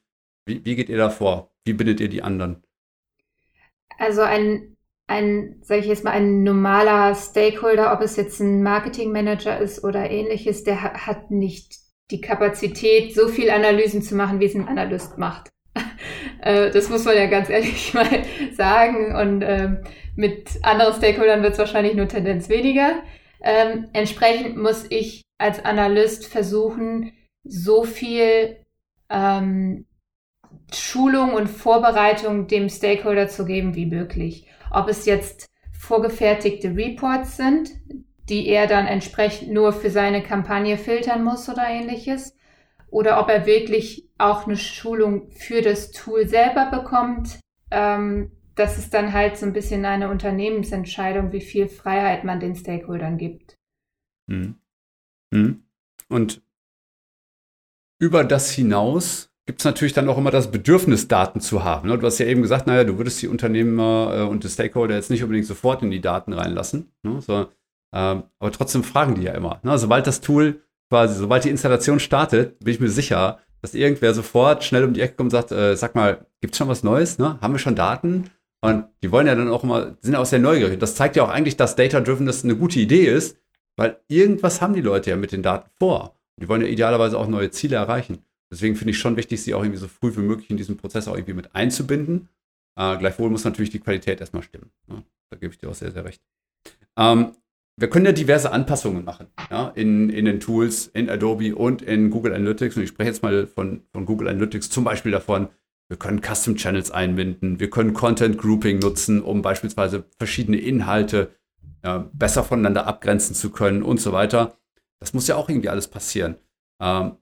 [0.44, 1.50] wie, wie geht ihr da vor?
[1.64, 2.62] Wie bindet ihr die anderen?
[3.98, 4.76] Also ein,
[5.08, 10.10] ein, sage ich jetzt mal, ein normaler Stakeholder, ob es jetzt ein Marketingmanager ist oder
[10.10, 11.78] ähnliches, der hat nicht
[12.10, 15.48] die Kapazität, so viel Analysen zu machen, wie es ein Analyst macht.
[16.40, 18.06] Äh, das muss man ja ganz ehrlich mal
[18.52, 19.16] sagen.
[19.16, 19.78] Und ähm,
[20.14, 23.02] mit anderen Stakeholdern wird es wahrscheinlich nur Tendenz weniger.
[23.42, 28.56] Ähm, entsprechend muss ich als Analyst versuchen, so viel
[29.10, 29.86] ähm,
[30.72, 34.46] Schulung und Vorbereitung dem Stakeholder zu geben wie möglich.
[34.70, 37.70] Ob es jetzt vorgefertigte Reports sind,
[38.28, 42.36] die er dann entsprechend nur für seine Kampagne filtern muss oder ähnliches,
[42.90, 47.38] oder ob er wirklich auch eine Schulung für das Tool selber bekommt.
[47.70, 52.56] Ähm, das ist dann halt so ein bisschen eine Unternehmensentscheidung, wie viel Freiheit man den
[52.56, 53.56] Stakeholdern gibt.
[54.28, 54.56] Hm.
[55.32, 55.62] Hm.
[56.08, 56.42] Und
[58.00, 61.88] über das hinaus gibt es natürlich dann auch immer das Bedürfnis, Daten zu haben.
[61.88, 61.96] Ne?
[61.96, 65.08] Du hast ja eben gesagt, naja, du würdest die Unternehmer äh, und die Stakeholder jetzt
[65.08, 66.92] nicht unbedingt sofort in die Daten reinlassen.
[67.02, 67.22] Ne?
[67.22, 67.46] So,
[67.94, 69.58] ähm, aber trotzdem fragen die ja immer.
[69.62, 69.78] Ne?
[69.78, 74.64] Sobald das Tool quasi, sobald die Installation startet, bin ich mir sicher, dass irgendwer sofort
[74.64, 77.16] schnell um die Ecke kommt und sagt, äh, sag mal, gibt es schon was Neues?
[77.16, 77.38] Ne?
[77.40, 78.24] Haben wir schon Daten?
[78.60, 80.78] Und die wollen ja dann auch immer, sind ja auch sehr neugierig.
[80.78, 83.38] Das zeigt ja auch eigentlich, dass Data-Driven das eine gute Idee ist,
[83.76, 86.16] weil irgendwas haben die Leute ja mit den Daten vor.
[86.38, 88.18] Die wollen ja idealerweise auch neue Ziele erreichen.
[88.50, 91.08] Deswegen finde ich schon wichtig, sie auch irgendwie so früh wie möglich in diesen Prozess
[91.08, 92.28] auch irgendwie mit einzubinden.
[92.78, 94.70] Äh, gleichwohl muss natürlich die Qualität erstmal stimmen.
[94.88, 96.22] Ja, da gebe ich dir auch sehr, sehr recht.
[96.96, 97.32] Ähm,
[97.76, 102.10] wir können ja diverse Anpassungen machen ja, in, in den Tools, in Adobe und in
[102.10, 102.76] Google Analytics.
[102.76, 105.48] Und ich spreche jetzt mal von, von Google Analytics zum Beispiel davon,
[105.88, 111.30] wir können Custom Channels einbinden, wir können Content Grouping nutzen, um beispielsweise verschiedene Inhalte
[111.84, 114.58] ja, besser voneinander abgrenzen zu können und so weiter.
[115.00, 116.36] Das muss ja auch irgendwie alles passieren.
[116.82, 117.12] Ähm,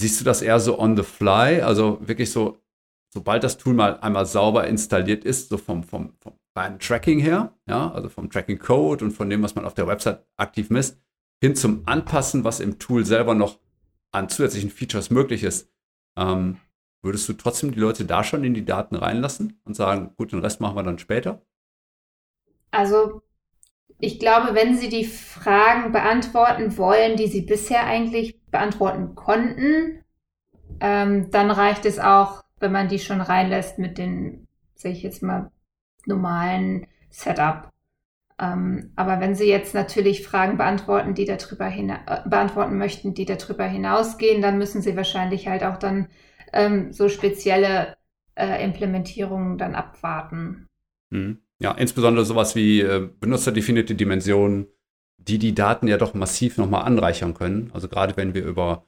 [0.00, 1.62] Siehst du das eher so on the fly?
[1.62, 2.58] Also wirklich so,
[3.12, 7.56] sobald das Tool mal einmal sauber installiert ist, so vom, vom, vom reinen Tracking her,
[7.66, 11.00] ja, also vom Tracking Code und von dem, was man auf der Website aktiv misst,
[11.40, 13.58] hin zum Anpassen, was im Tool selber noch
[14.12, 15.70] an zusätzlichen Features möglich ist.
[16.16, 16.58] Ähm,
[17.02, 20.38] würdest du trotzdem die Leute da schon in die Daten reinlassen und sagen, gut, den
[20.38, 21.42] Rest machen wir dann später?
[22.70, 23.22] Also
[24.04, 30.04] ich glaube, wenn Sie die Fragen beantworten wollen, die Sie bisher eigentlich beantworten konnten,
[30.80, 35.22] ähm, dann reicht es auch, wenn man die schon reinlässt mit den, sage ich jetzt
[35.22, 35.50] mal,
[36.06, 37.70] normalen Setup.
[38.38, 43.64] Ähm, aber wenn Sie jetzt natürlich Fragen beantworten, die darüber äh, beantworten möchten, die darüber
[43.64, 46.08] hinausgehen, dann müssen Sie wahrscheinlich halt auch dann
[46.52, 47.96] ähm, so spezielle
[48.34, 50.66] äh, Implementierungen dann abwarten.
[51.10, 51.43] Mhm.
[51.60, 54.66] Ja, insbesondere sowas wie äh, benutzerdefinierte Dimensionen,
[55.18, 57.70] die die Daten ja doch massiv nochmal anreichern können.
[57.72, 58.86] Also gerade wenn wir über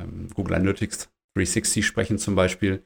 [0.00, 2.84] ähm, Google Analytics 360 sprechen zum Beispiel,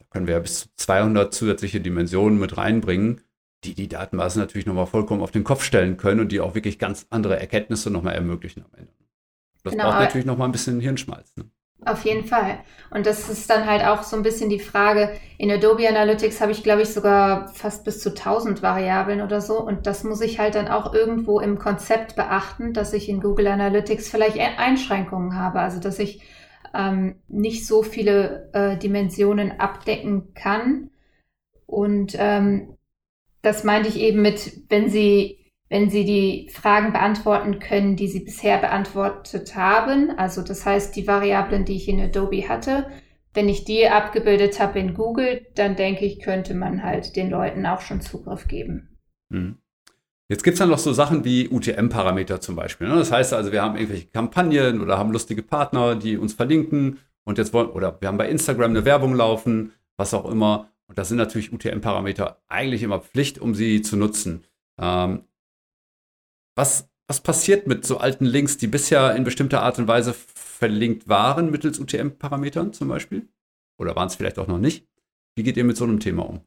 [0.00, 3.20] da können wir ja bis zu 200 zusätzliche Dimensionen mit reinbringen,
[3.64, 6.78] die die Datenbasen natürlich nochmal vollkommen auf den Kopf stellen können und die auch wirklich
[6.78, 8.92] ganz andere Erkenntnisse nochmal ermöglichen am Ende.
[9.62, 9.84] Das genau.
[9.84, 11.34] braucht natürlich nochmal ein bisschen Hirnschmalz.
[11.36, 11.50] Ne?
[11.86, 12.60] Auf jeden Fall.
[12.90, 16.52] Und das ist dann halt auch so ein bisschen die Frage, in Adobe Analytics habe
[16.52, 19.60] ich, glaube ich, sogar fast bis zu 1000 Variablen oder so.
[19.60, 23.48] Und das muss ich halt dann auch irgendwo im Konzept beachten, dass ich in Google
[23.48, 25.60] Analytics vielleicht Einschränkungen habe.
[25.60, 26.22] Also, dass ich
[26.72, 30.90] ähm, nicht so viele äh, Dimensionen abdecken kann.
[31.66, 32.78] Und ähm,
[33.42, 35.43] das meinte ich eben mit, wenn Sie
[35.74, 40.12] wenn Sie die Fragen beantworten können, die Sie bisher beantwortet haben.
[40.16, 42.86] Also das heißt, die Variablen, die ich in Adobe hatte,
[43.32, 47.66] wenn ich die abgebildet habe in Google, dann denke ich, könnte man halt den Leuten
[47.66, 48.96] auch schon Zugriff geben.
[49.32, 49.56] Hm.
[50.28, 52.86] Jetzt gibt es dann noch so Sachen wie UTM-Parameter zum Beispiel.
[52.86, 52.94] Ne?
[52.94, 57.36] Das heißt also, wir haben irgendwelche Kampagnen oder haben lustige Partner, die uns verlinken und
[57.36, 60.70] jetzt wollen, oder wir haben bei Instagram eine Werbung laufen, was auch immer.
[60.86, 64.44] Und das sind natürlich UTM-Parameter eigentlich immer Pflicht, um sie zu nutzen.
[64.80, 65.24] Ähm,
[66.54, 71.08] was, was passiert mit so alten Links, die bisher in bestimmter Art und Weise verlinkt
[71.08, 73.28] waren, mittels UTM-Parametern zum Beispiel?
[73.78, 74.86] Oder waren es vielleicht auch noch nicht?
[75.34, 76.40] Wie geht ihr mit so einem Thema um?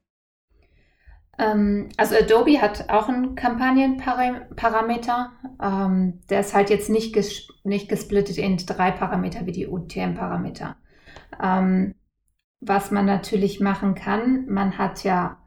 [1.37, 5.31] Ähm, also Adobe hat auch einen Kampagnenparameter.
[5.61, 10.77] Ähm, der ist halt jetzt nicht, ges nicht gesplittet in drei Parameter wie die UTM-Parameter.
[11.41, 11.93] Ähm,
[12.59, 15.37] was man natürlich machen kann, man hat ja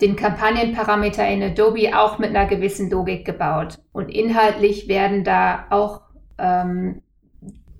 [0.00, 3.78] den Kampagnenparameter in Adobe auch mit einer gewissen Logik gebaut.
[3.92, 6.02] Und inhaltlich werden da auch
[6.38, 7.02] ähm,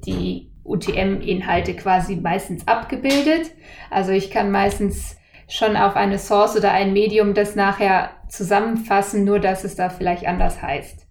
[0.07, 3.51] die UTM-Inhalte quasi meistens abgebildet.
[3.91, 5.17] Also ich kann meistens
[5.49, 10.27] schon auf eine Source oder ein Medium das nachher zusammenfassen, nur dass es da vielleicht
[10.27, 11.07] anders heißt.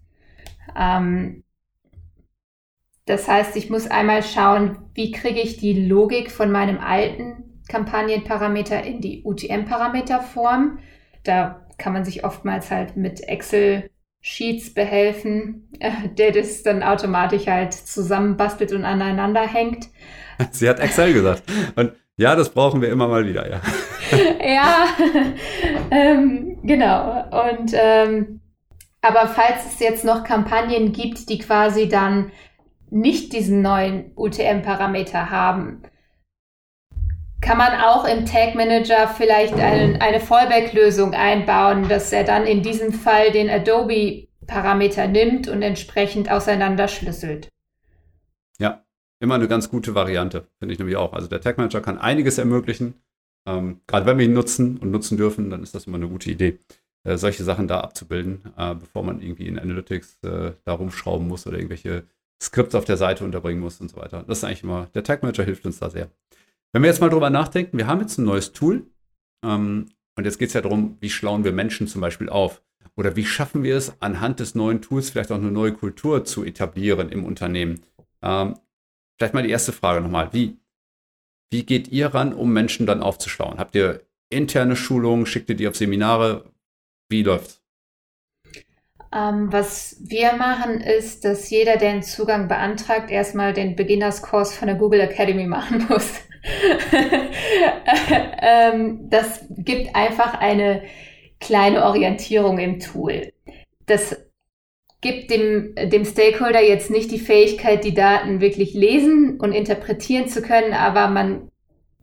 [0.76, 1.44] Ähm,
[3.06, 8.82] das heißt, ich muss einmal schauen, wie kriege ich die Logik von meinem alten Kampagnenparameter
[8.84, 10.78] in die UTM-Parameterform
[11.24, 17.46] da kann man sich oftmals halt mit Excel Sheets behelfen, äh, der das dann automatisch
[17.46, 19.88] halt zusammenbastelt und aneinander hängt.
[20.50, 21.42] Sie hat Excel gesagt.
[21.76, 23.60] Und ja, das brauchen wir immer mal wieder, ja.
[24.46, 24.86] ja,
[25.90, 27.24] ähm, genau.
[27.48, 28.40] Und ähm,
[29.00, 32.30] aber falls es jetzt noch Kampagnen gibt, die quasi dann
[32.90, 35.82] nicht diesen neuen UTM-Parameter haben,
[37.40, 42.62] kann man auch im Tag Manager vielleicht ein, eine Fallback-Lösung einbauen, dass er dann in
[42.62, 47.48] diesem Fall den Adobe-Parameter nimmt und entsprechend auseinanderschlüsselt.
[48.58, 48.84] Ja,
[49.20, 51.12] immer eine ganz gute Variante, finde ich nämlich auch.
[51.12, 52.94] Also der Tag Manager kann einiges ermöglichen.
[53.46, 56.30] Ähm, Gerade wenn wir ihn nutzen und nutzen dürfen, dann ist das immer eine gute
[56.30, 56.58] Idee,
[57.04, 61.46] äh, solche Sachen da abzubilden, äh, bevor man irgendwie in Analytics äh, da rumschrauben muss
[61.46, 62.04] oder irgendwelche
[62.42, 64.24] Skripts auf der Seite unterbringen muss und so weiter.
[64.26, 66.10] Das ist eigentlich immer, der Tag Manager hilft uns da sehr.
[66.72, 68.86] Wenn wir jetzt mal drüber nachdenken, wir haben jetzt ein neues Tool
[69.44, 72.62] ähm, und jetzt geht es ja darum, wie schlauen wir Menschen zum Beispiel auf?
[72.96, 76.44] Oder wie schaffen wir es, anhand des neuen Tools vielleicht auch eine neue Kultur zu
[76.44, 77.80] etablieren im Unternehmen?
[78.22, 78.56] Ähm,
[79.18, 80.32] vielleicht mal die erste Frage nochmal.
[80.32, 80.58] Wie,
[81.50, 83.58] wie geht ihr ran, um Menschen dann aufzuschlauen?
[83.58, 85.26] Habt ihr interne Schulungen?
[85.26, 86.44] Schickt ihr die auf Seminare?
[87.08, 87.62] Wie läuft's?
[89.12, 94.68] Ähm, was wir machen, ist, dass jeder, der einen Zugang beantragt, erstmal den Beginnerskurs von
[94.68, 96.20] der Google Academy machen muss.
[98.42, 100.82] ähm, das gibt einfach eine
[101.40, 103.32] kleine Orientierung im Tool.
[103.86, 104.16] Das
[105.00, 110.42] gibt dem, dem Stakeholder jetzt nicht die Fähigkeit, die Daten wirklich lesen und interpretieren zu
[110.42, 111.50] können, aber man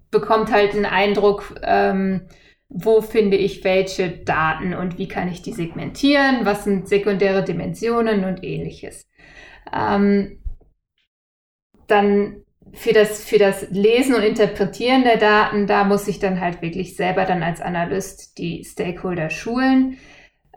[0.10, 2.28] bekommt halt einen Eindruck, ähm,
[2.70, 8.26] wo finde ich welche Daten und wie kann ich die segmentieren, was sind sekundäre Dimensionen
[8.26, 9.08] und ähnliches.
[9.72, 10.40] Ähm,
[11.88, 12.44] dann
[12.74, 16.96] für das, für das Lesen und Interpretieren der Daten, da muss ich dann halt wirklich
[16.96, 19.98] selber dann als Analyst die Stakeholder schulen.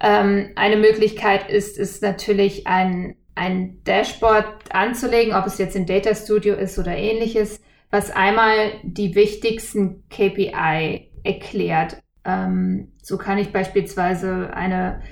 [0.01, 6.15] Ähm, eine Möglichkeit ist, ist natürlich ein, ein Dashboard anzulegen, ob es jetzt in Data
[6.15, 12.03] Studio ist oder ähnliches, was einmal die wichtigsten KPI erklärt.
[12.25, 15.03] Ähm, so kann ich beispielsweise eine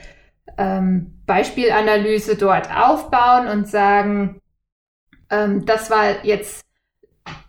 [0.56, 4.40] ähm, Beispielanalyse dort aufbauen und sagen,
[5.30, 6.64] ähm, das war jetzt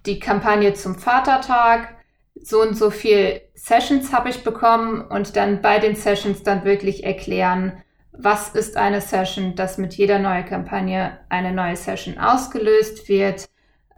[0.06, 1.96] die Kampagne zum Vatertag,
[2.42, 7.04] so und so viel Sessions habe ich bekommen und dann bei den Sessions dann wirklich
[7.04, 13.50] erklären, was ist eine Session, dass mit jeder neuen Kampagne eine neue Session ausgelöst wird.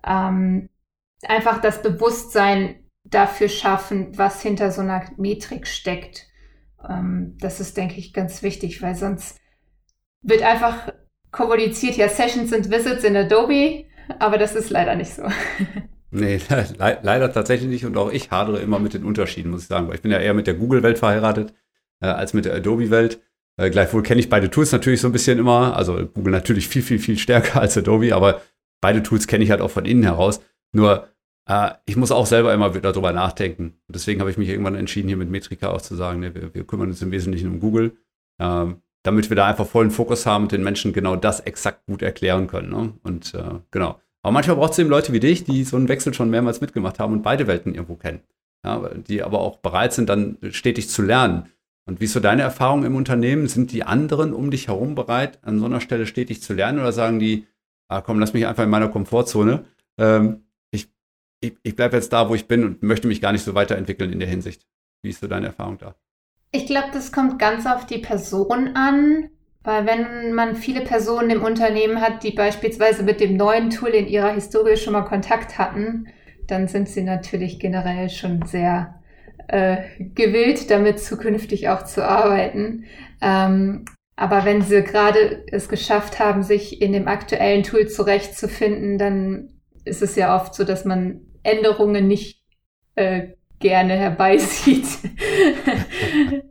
[0.05, 0.69] Ähm,
[1.23, 6.27] einfach das Bewusstsein dafür schaffen, was hinter so einer Metrik steckt.
[6.87, 9.39] Ähm, das ist, denke ich, ganz wichtig, weil sonst
[10.21, 10.93] wird einfach
[11.31, 13.85] kommuniziert, ja, Sessions sind Visits in Adobe,
[14.19, 15.23] aber das ist leider nicht so.
[16.13, 17.85] Nee, le leider tatsächlich nicht.
[17.85, 19.87] Und auch ich hadere immer mit den Unterschieden, muss ich sagen.
[19.87, 21.53] Weil ich bin ja eher mit der Google-Welt verheiratet.
[22.01, 23.21] äh, als mit der Adobe-Welt.
[23.57, 25.75] Äh, gleichwohl kenne ich beide Tools natürlich so ein bisschen immer.
[25.77, 28.41] Also Google natürlich viel, viel, viel stärker als Adobe, aber
[28.81, 30.41] beide Tools kenne ich halt auch von innen heraus.
[30.73, 31.07] Nur
[31.47, 33.75] äh, ich muss auch selber immer wieder darüber nachdenken.
[33.87, 36.53] Und deswegen habe ich mich irgendwann entschieden, hier mit Metrika auch zu sagen, ne, wir,
[36.53, 37.97] wir, kümmern uns im Wesentlichen um Google,
[38.39, 38.65] äh,
[39.03, 42.47] damit wir da einfach vollen Fokus haben und den Menschen genau das exakt gut erklären
[42.47, 42.69] können.
[42.69, 42.93] Ne?
[43.03, 43.99] Und äh, genau.
[44.23, 46.99] Aber manchmal braucht es eben Leute wie dich, die so einen Wechsel schon mehrmals mitgemacht
[46.99, 48.21] haben und beide Welten irgendwo kennen.
[48.63, 51.47] Ja, die aber auch bereit sind, dann stetig zu lernen.
[51.87, 53.47] Und wie ist so deine Erfahrung im Unternehmen?
[53.47, 56.91] Sind die anderen um dich herum bereit, an so einer Stelle stetig zu lernen oder
[56.91, 57.47] sagen die,
[57.87, 59.65] ah, komm, lass mich einfach in meiner Komfortzone.
[59.97, 60.89] Ähm, ich
[61.41, 64.13] ich, ich bleibe jetzt da, wo ich bin und möchte mich gar nicht so weiterentwickeln
[64.13, 64.67] in der Hinsicht.
[65.01, 65.95] Wie ist so deine Erfahrung da?
[66.51, 69.29] Ich glaube, das kommt ganz auf die Person an,
[69.63, 74.07] weil wenn man viele Personen im Unternehmen hat, die beispielsweise mit dem neuen Tool in
[74.07, 76.07] ihrer Historie schon mal Kontakt hatten,
[76.47, 79.01] dann sind sie natürlich generell schon sehr
[79.47, 82.85] äh, gewillt, damit zukünftig auch zu arbeiten.
[83.21, 83.85] Ähm,
[84.15, 89.53] aber wenn sie gerade es geschafft haben, sich in dem aktuellen Tool zurechtzufinden, dann
[89.85, 92.43] ist es ja oft so, dass man Änderungen nicht
[92.95, 93.29] äh,
[93.61, 94.85] gerne herbeisieht.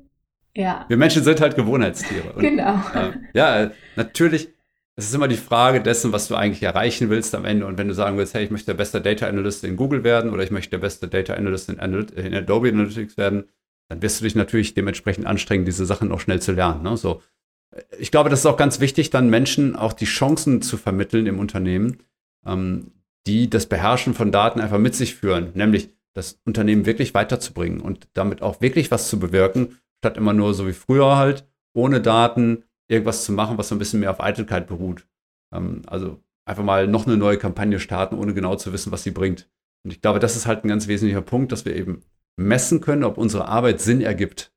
[0.55, 0.85] ja.
[0.89, 2.33] Wir Menschen sind halt Gewohnheitstiere.
[2.33, 2.75] Und, genau.
[2.95, 4.49] Äh, ja, natürlich.
[4.97, 7.67] Es ist immer die Frage dessen, was du eigentlich erreichen willst am Ende.
[7.67, 10.31] Und wenn du sagen willst, hey, ich möchte der beste Data Analyst in Google werden
[10.31, 13.45] oder ich möchte der beste Data Analyst in, in Adobe Analytics werden,
[13.89, 16.83] dann wirst du dich natürlich dementsprechend anstrengen, diese Sachen noch schnell zu lernen.
[16.83, 16.97] Ne?
[16.97, 17.23] So.
[17.99, 21.39] Ich glaube, das ist auch ganz wichtig, dann Menschen auch die Chancen zu vermitteln im
[21.39, 21.99] Unternehmen,
[22.47, 22.93] ähm,
[23.27, 28.09] die das Beherrschen von Daten einfach mit sich führen, nämlich das Unternehmen wirklich weiterzubringen und
[28.15, 32.65] damit auch wirklich was zu bewirken, statt immer nur so wie früher halt, ohne Daten
[32.89, 35.07] irgendwas zu machen, was so ein bisschen mehr auf Eitelkeit beruht.
[35.55, 39.13] Ähm, also einfach mal noch eine neue Kampagne starten, ohne genau zu wissen, was sie
[39.13, 39.49] bringt.
[39.85, 42.03] Und ich glaube, das ist halt ein ganz wesentlicher Punkt, dass wir eben
[42.37, 44.53] messen können, ob unsere Arbeit Sinn ergibt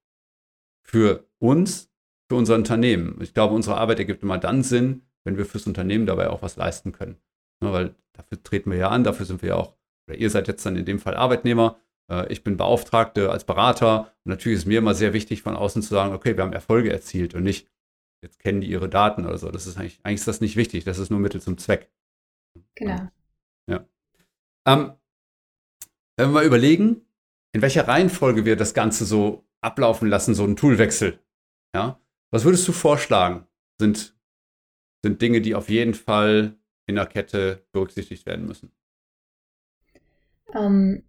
[0.84, 1.92] für uns,
[2.30, 3.20] für unser Unternehmen.
[3.22, 6.56] Ich glaube, unsere Arbeit ergibt immer dann Sinn, wenn wir fürs Unternehmen dabei auch was
[6.56, 7.18] leisten können.
[7.64, 9.76] Ja, weil dafür treten wir ja an, dafür sind wir ja auch,
[10.08, 11.78] oder ihr seid jetzt dann in dem Fall Arbeitnehmer,
[12.10, 15.82] äh, ich bin Beauftragte als Berater und natürlich ist mir immer sehr wichtig, von außen
[15.82, 17.70] zu sagen, okay, wir haben Erfolge erzielt und nicht,
[18.24, 19.52] jetzt kennen die ihre Daten oder so.
[19.52, 21.92] Das ist eigentlich, eigentlich ist das nicht wichtig, das ist nur Mittel zum Zweck.
[22.76, 23.10] Genau.
[23.70, 23.88] Ja.
[24.68, 24.94] Ähm,
[26.18, 27.06] wenn wir mal überlegen,
[27.54, 31.20] in welcher Reihenfolge wir das Ganze so ablaufen lassen, so einen Toolwechsel,
[31.76, 32.00] ja,
[32.32, 33.48] was würdest du vorschlagen?
[33.80, 34.16] Sind,
[35.04, 36.56] sind Dinge, die auf jeden Fall
[36.88, 38.72] in der Kette berücksichtigt werden müssen?
[40.54, 41.04] Ähm,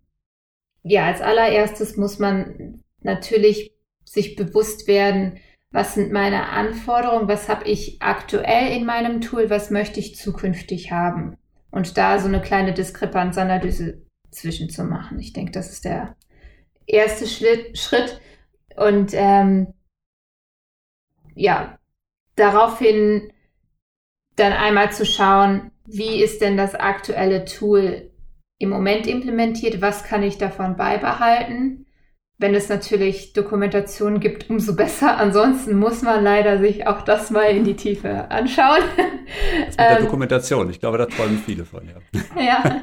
[0.82, 3.72] ja, als allererstes muss man natürlich
[4.04, 5.38] sich bewusst werden,
[5.70, 10.92] was sind meine Anforderungen, was habe ich aktuell in meinem Tool, was möchte ich zukünftig
[10.92, 11.36] haben.
[11.70, 15.18] Und da so eine kleine Diskrepanzanalyse zwischen zu machen.
[15.18, 16.16] Ich denke, das ist der
[16.86, 18.20] erste Schritt.
[18.76, 19.74] Und ähm,
[21.34, 21.78] ja,
[22.36, 23.32] daraufhin
[24.36, 28.10] dann einmal zu schauen, wie ist denn das aktuelle Tool
[28.58, 31.86] im Moment implementiert, was kann ich davon beibehalten.
[32.36, 35.16] Wenn es natürlich Dokumentation gibt, umso besser.
[35.18, 38.82] Ansonsten muss man leider sich auch das mal in die Tiefe anschauen.
[39.66, 42.20] Das mit der ähm, Dokumentation, ich glaube, da träumen viele von, ja.
[42.42, 42.82] ja,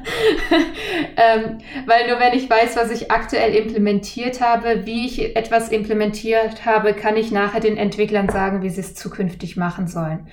[1.18, 6.66] ähm, weil nur wenn ich weiß, was ich aktuell implementiert habe, wie ich etwas implementiert
[6.66, 10.28] habe, kann ich nachher den Entwicklern sagen, wie sie es zukünftig machen sollen.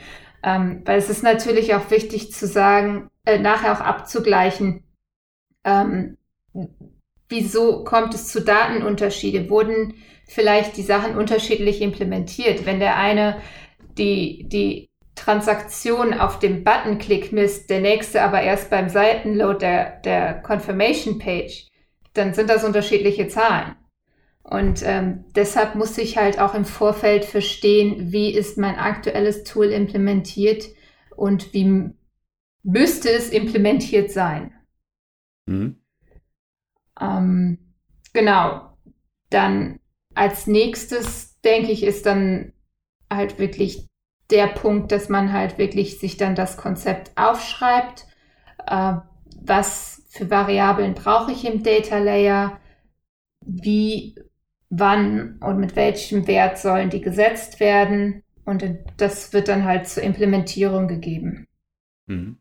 [0.44, 4.85] Ähm, weil es ist natürlich auch wichtig zu sagen, äh, nachher auch abzugleichen,
[5.64, 6.16] ähm,
[7.29, 9.51] wieso kommt es zu Datenunterschiede?
[9.51, 9.94] Wurden
[10.27, 12.66] vielleicht die Sachen unterschiedlich implementiert?
[12.66, 13.40] Wenn der eine
[13.97, 20.40] die, die Transaktion auf dem Button-Klick misst, der nächste aber erst beim Seitenload der, der
[20.42, 21.66] Confirmation Page,
[22.14, 23.75] dann sind das unterschiedliche Zahlen.
[24.42, 29.66] Und ähm, deshalb muss ich halt auch im Vorfeld verstehen, wie ist mein aktuelles Tool
[29.66, 30.64] implementiert
[31.16, 31.90] und wie
[32.62, 34.55] müsste es implementiert sein.
[35.49, 35.81] Mhm.
[37.01, 37.59] Ähm,
[38.13, 38.77] genau.
[39.31, 39.79] Dann
[40.15, 42.53] als nächstes, denke ich, ist dann
[43.12, 43.87] halt wirklich
[44.31, 48.07] der Punkt, dass man halt wirklich sich dann das Konzept aufschreibt.
[48.66, 48.97] Äh,
[49.41, 52.61] was für Variablen brauche ich im Data Layer?
[53.45, 54.16] Wie
[54.70, 58.22] wann und mit welchem Wert sollen die gesetzt werden.
[58.45, 58.64] Und
[58.97, 61.47] das wird dann halt zur Implementierung gegeben.
[62.07, 62.39] Mhm.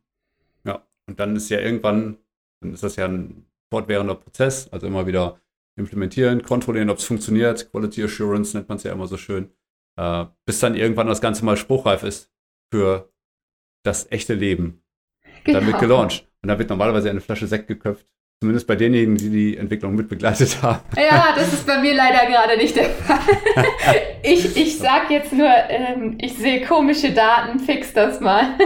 [0.65, 2.17] Ja, und dann ist ja irgendwann,
[2.61, 5.39] dann ist das ja ein fortwährender Prozess, also immer wieder
[5.77, 7.71] implementieren, kontrollieren, ob es funktioniert.
[7.71, 9.51] Quality Assurance nennt man es ja immer so schön.
[9.99, 12.31] Äh, bis dann irgendwann das Ganze mal spruchreif ist
[12.73, 13.11] für
[13.83, 14.83] das echte Leben.
[15.43, 15.59] Genau.
[15.59, 16.27] Dann wird gelauncht.
[16.41, 18.07] Und dann wird normalerweise eine Flasche Sekt geköpft
[18.39, 20.81] Zumindest bei denjenigen, die die Entwicklung mitbegleitet haben.
[20.95, 23.19] Ja, das ist bei mir leider gerade nicht der Fall.
[24.23, 28.57] Ich, ich sag jetzt nur, ähm, ich sehe komische Daten, fix das mal.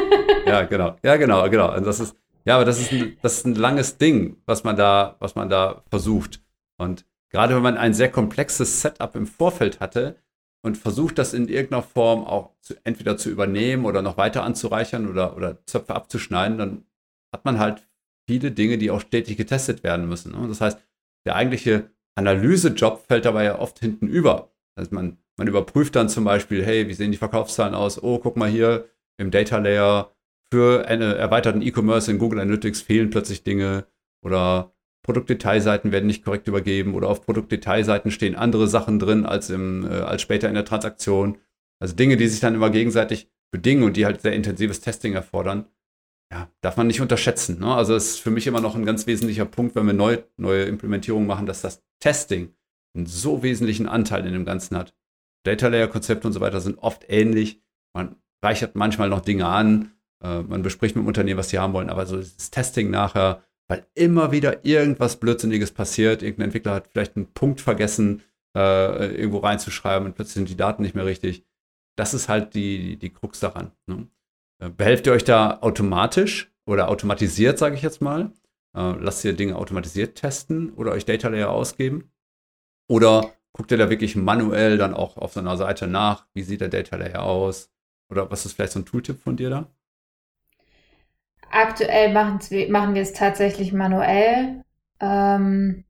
[0.47, 0.95] Ja, genau.
[1.03, 1.75] Ja, genau, genau.
[1.75, 2.15] Und das ist,
[2.45, 5.49] ja, aber das ist ein, das ist ein langes Ding, was man da, was man
[5.49, 6.41] da versucht.
[6.77, 10.17] Und gerade wenn man ein sehr komplexes Setup im Vorfeld hatte
[10.63, 15.07] und versucht, das in irgendeiner Form auch zu, entweder zu übernehmen oder noch weiter anzureichern
[15.07, 16.85] oder, oder Zöpfe abzuschneiden, dann
[17.33, 17.87] hat man halt
[18.27, 20.31] viele Dinge, die auch stetig getestet werden müssen.
[20.31, 20.47] Ne?
[20.47, 20.79] Das heißt,
[21.25, 24.51] der eigentliche Analysejob fällt dabei ja oft hinten über.
[24.75, 28.01] Also man, man überprüft dann zum Beispiel, hey, wie sehen die Verkaufszahlen aus?
[28.01, 30.11] Oh, guck mal hier im Data Layer
[30.52, 33.86] für eine erweiterten E-Commerce in Google Analytics fehlen plötzlich Dinge
[34.24, 34.74] oder
[35.04, 40.02] Produktdetailseiten werden nicht korrekt übergeben oder auf Produktdetailseiten stehen andere Sachen drin als, im, äh,
[40.02, 41.38] als später in der Transaktion.
[41.80, 45.66] Also Dinge, die sich dann immer gegenseitig bedingen und die halt sehr intensives Testing erfordern
[46.32, 47.60] ja, darf man nicht unterschätzen.
[47.60, 47.76] Ne?
[47.76, 50.64] Also es ist für mich immer noch ein ganz wesentlicher Punkt, wenn wir neu, neue
[50.64, 52.56] Implementierungen machen, dass das Testing
[52.95, 54.95] einen so wesentlichen Anteil in dem Ganzen hat.
[55.45, 57.62] Data Layer Konzepte und so weiter sind oft ähnlich.
[57.93, 59.91] Man reichert manchmal noch Dinge an,
[60.22, 63.43] äh, man bespricht mit dem Unternehmen, was sie haben wollen, aber so das Testing nachher,
[63.67, 68.22] weil immer wieder irgendwas Blödsinniges passiert, irgendein Entwickler hat vielleicht einen Punkt vergessen,
[68.55, 71.45] äh, irgendwo reinzuschreiben und plötzlich sind die Daten nicht mehr richtig.
[71.97, 73.72] Das ist halt die, die Krux daran.
[73.88, 74.07] Ne?
[74.61, 78.32] Äh, behelft ihr euch da automatisch oder automatisiert, sage ich jetzt mal?
[78.76, 82.11] Äh, lasst ihr Dinge automatisiert testen oder euch Data Layer ausgeben?
[82.89, 86.61] Oder guckt ihr da wirklich manuell dann auch auf so einer Seite nach, wie sieht
[86.61, 87.72] der Data Layer aus?
[88.09, 89.72] Oder was ist vielleicht so ein Tooltip von dir da?
[91.52, 94.64] Aktuell machen wir es tatsächlich manuell.
[94.99, 95.84] Ähm,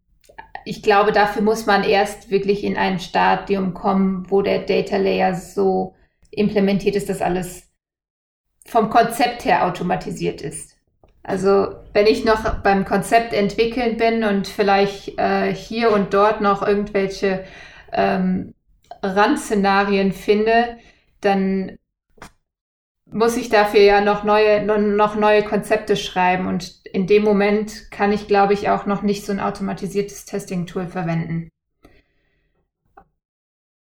[0.65, 5.35] ich glaube, dafür muss man erst wirklich in ein Stadium kommen, wo der Data Layer
[5.35, 5.95] so
[6.31, 7.69] implementiert ist, dass alles
[8.65, 10.77] vom Konzept her automatisiert ist.
[11.23, 16.65] Also wenn ich noch beim Konzept entwickeln bin und vielleicht äh, hier und dort noch
[16.65, 17.43] irgendwelche
[17.91, 18.53] ähm,
[19.03, 20.77] Randszenarien finde,
[21.21, 21.77] dann
[23.11, 26.47] muss ich dafür ja noch neue, noch neue Konzepte schreiben.
[26.47, 30.87] Und in dem Moment kann ich, glaube ich, auch noch nicht so ein automatisiertes Testing-Tool
[30.87, 31.49] verwenden.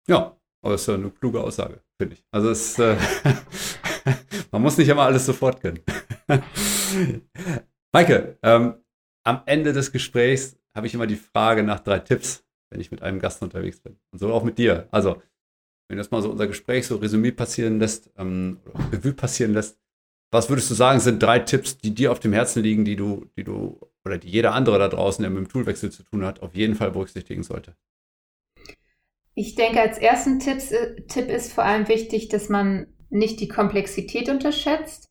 [0.08, 2.24] Ja, aber das ist ja eine kluge Aussage, finde ich.
[2.32, 2.96] Also es, äh,
[4.50, 5.80] man muss nicht immer alles sofort können.
[7.92, 8.74] Maike, ähm,
[9.24, 13.02] am Ende des Gesprächs habe ich immer die Frage nach drei Tipps, wenn ich mit
[13.02, 13.98] einem Gast unterwegs bin.
[14.10, 14.88] Und so auch mit dir.
[14.90, 15.22] Also,
[15.90, 18.58] wenn du jetzt mal so unser Gespräch so Resümee passieren lässt, ähm,
[18.92, 19.76] Revue passieren lässt,
[20.30, 23.26] was würdest du sagen, sind drei Tipps, die dir auf dem Herzen liegen, die du,
[23.36, 26.42] die du, oder die jeder andere da draußen, der mit dem Toolwechsel zu tun hat,
[26.42, 27.74] auf jeden Fall berücksichtigen sollte?
[29.34, 33.48] Ich denke, als ersten Tipps, äh, Tipp ist vor allem wichtig, dass man nicht die
[33.48, 35.10] Komplexität unterschätzt.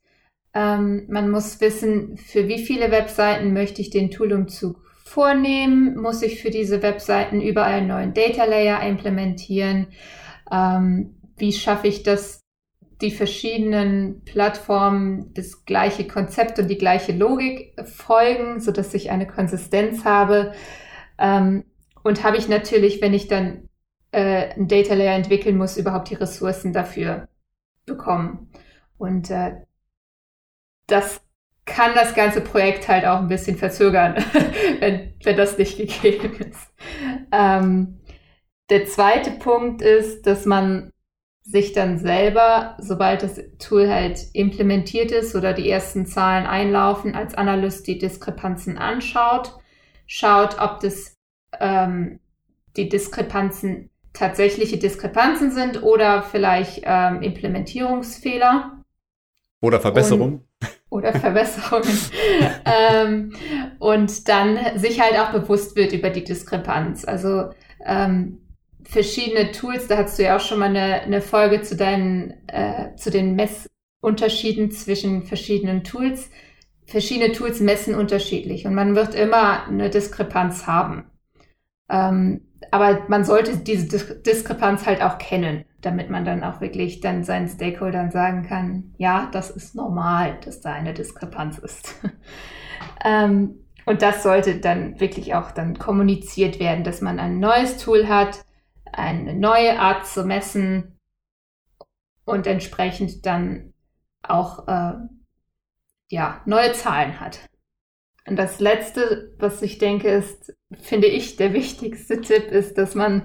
[0.54, 5.98] Ähm, man muss wissen, für wie viele Webseiten möchte ich den Toolumzug vornehmen?
[5.98, 9.88] Muss ich für diese Webseiten überall einen neuen Data Layer implementieren?
[10.52, 12.42] Ähm, wie schaffe ich das,
[13.02, 20.04] die verschiedenen Plattformen das gleiche Konzept und die gleiche Logik folgen, sodass ich eine Konsistenz
[20.04, 20.54] habe?
[21.18, 21.64] Ähm,
[22.04, 23.70] und habe ich natürlich, wenn ich dann
[24.12, 27.28] äh, ein Data Layer entwickeln muss, überhaupt die Ressourcen dafür
[27.86, 28.50] bekommen.
[28.98, 29.58] Und äh,
[30.88, 31.22] das
[31.66, 34.16] kann das ganze Projekt halt auch ein bisschen verzögern,
[34.80, 36.74] wenn, wenn das nicht gegeben ist.
[37.32, 38.00] Ähm,
[38.70, 40.92] der zweite Punkt ist, dass man
[41.42, 47.34] sich dann selber, sobald das Tool halt implementiert ist oder die ersten Zahlen einlaufen, als
[47.34, 49.58] Analyst die Diskrepanzen anschaut,
[50.06, 51.18] schaut, ob das
[51.60, 52.20] ähm,
[52.78, 58.84] die Diskrepanzen tatsächliche Diskrepanzen sind oder vielleicht ähm, Implementierungsfehler.
[59.62, 60.48] Oder Verbesserungen.
[60.90, 61.98] Oder Verbesserungen.
[62.66, 63.34] ähm,
[63.80, 67.06] und dann sich halt auch bewusst wird über die Diskrepanz.
[67.06, 67.50] Also
[67.86, 68.40] ähm,
[68.90, 72.96] verschiedene Tools, da hast du ja auch schon mal eine, eine Folge zu deinen, äh,
[72.96, 76.30] zu den Messunterschieden zwischen verschiedenen Tools.
[76.86, 81.06] Verschiedene Tools messen unterschiedlich und man wird immer eine Diskrepanz haben.
[81.88, 87.24] Ähm, aber man sollte diese Diskrepanz halt auch kennen, damit man dann auch wirklich dann
[87.24, 91.94] seinen Stakeholdern sagen kann, ja, das ist normal, dass da eine Diskrepanz ist.
[93.06, 98.08] ähm, und das sollte dann wirklich auch dann kommuniziert werden, dass man ein neues Tool
[98.08, 98.40] hat,
[98.94, 100.98] eine neue Art zu messen
[102.26, 103.74] und entsprechend dann
[104.24, 104.94] auch äh,
[106.10, 107.50] ja, neue Zahlen hat.
[108.26, 113.24] Und das Letzte, was ich denke, ist, finde ich, der wichtigste Tipp ist, dass man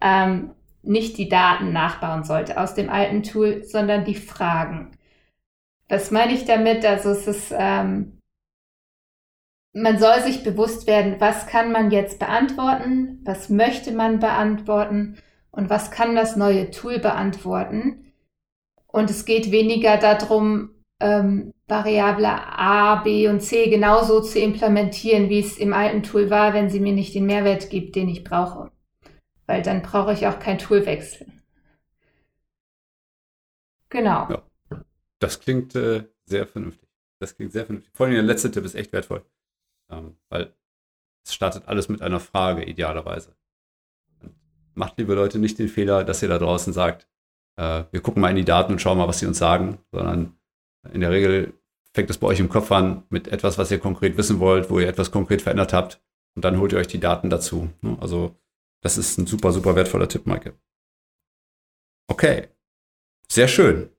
[0.00, 4.90] ähm, nicht die Daten nachbauen sollte aus dem alten Tool, sondern die Fragen.
[5.88, 6.84] Was meine ich damit?
[6.84, 8.18] Also es ist, ähm,
[9.72, 15.18] man soll sich bewusst werden, was kann man jetzt beantworten, was möchte man beantworten
[15.50, 18.12] und was kann das neue Tool beantworten.
[18.86, 20.70] Und es geht weniger darum,
[21.00, 26.52] ähm, Variable A, B und C genauso zu implementieren, wie es im alten Tool war,
[26.52, 28.70] wenn sie mir nicht den Mehrwert gibt, den ich brauche.
[29.46, 31.26] Weil dann brauche ich auch kein Toolwechsel.
[33.88, 34.28] Genau.
[34.30, 34.42] Ja,
[35.18, 36.88] das klingt äh, sehr vernünftig.
[37.18, 37.92] Das klingt sehr vernünftig.
[37.94, 39.24] Vor allem der letzte Tipp ist echt wertvoll.
[39.92, 40.54] Ähm, weil
[41.24, 43.36] es startet alles mit einer Frage, idealerweise.
[44.20, 44.34] Und
[44.74, 47.06] macht, liebe Leute, nicht den Fehler, dass ihr da draußen sagt,
[47.56, 50.36] äh, wir gucken mal in die Daten und schauen mal, was sie uns sagen, sondern
[50.92, 51.54] in der Regel
[51.94, 54.80] fängt es bei euch im Kopf an mit etwas, was ihr konkret wissen wollt, wo
[54.80, 56.02] ihr etwas konkret verändert habt
[56.34, 57.70] und dann holt ihr euch die Daten dazu.
[57.82, 57.96] Ne?
[58.00, 58.36] Also
[58.80, 60.58] das ist ein super, super wertvoller Tipp, Maike.
[62.08, 62.48] Okay,
[63.30, 63.90] sehr schön.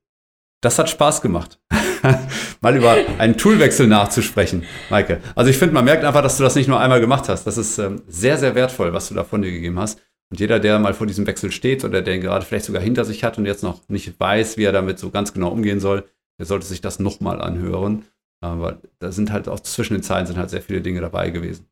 [0.62, 1.62] Das hat Spaß gemacht.
[2.62, 5.22] mal über einen Toolwechsel nachzusprechen, Maike.
[5.36, 7.46] Also ich finde, man merkt einfach, dass du das nicht nur einmal gemacht hast.
[7.46, 10.02] Das ist ähm, sehr, sehr wertvoll, was du da von dir gegeben hast.
[10.32, 13.06] Und jeder, der mal vor diesem Wechsel steht oder der ihn gerade vielleicht sogar hinter
[13.06, 16.06] sich hat und jetzt noch nicht weiß, wie er damit so ganz genau umgehen soll,
[16.40, 18.06] der sollte sich das nochmal anhören.
[18.42, 21.68] Aber da sind halt auch zwischen den Zeilen sind halt sehr viele Dinge dabei gewesen.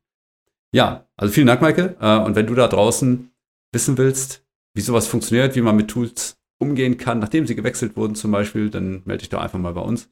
[0.74, 1.96] Ja, also vielen Dank, Maike.
[2.00, 3.30] Äh, und wenn du da draußen
[3.72, 8.14] wissen willst, wie sowas funktioniert, wie man mit Tools umgehen kann, nachdem sie gewechselt wurden
[8.14, 10.08] zum Beispiel, dann melde dich doch einfach mal bei uns.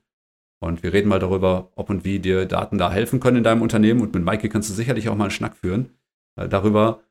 [0.63, 3.63] Und wir reden mal darüber, ob und wie dir Daten da helfen können in deinem
[3.63, 4.01] Unternehmen.
[4.01, 5.91] Und mit Maike kannst du sicherlich auch mal einen Schnack führen
[6.37, 7.03] äh, darüber,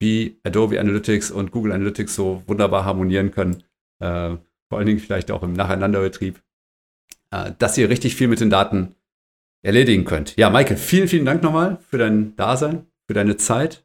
[0.00, 3.62] wie Adobe Analytics und Google Analytics so wunderbar harmonieren können.
[4.00, 4.36] Äh,
[4.68, 6.42] vor allen Dingen vielleicht auch im Nacheinanderbetrieb,
[7.30, 8.94] äh, dass ihr richtig viel mit den Daten
[9.62, 10.36] erledigen könnt.
[10.36, 13.84] Ja, Maike, vielen, vielen Dank nochmal für dein Dasein, für deine Zeit.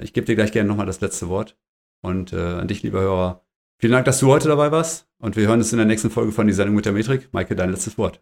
[0.00, 1.56] Ich gebe dir gleich gerne nochmal das letzte Wort.
[2.00, 3.42] Und äh, an dich, lieber Hörer,
[3.80, 6.32] Vielen Dank, dass du heute dabei warst und wir hören uns in der nächsten Folge
[6.32, 7.28] von die Sendung mit der Metrik.
[7.30, 8.20] Maike, dein letztes Wort.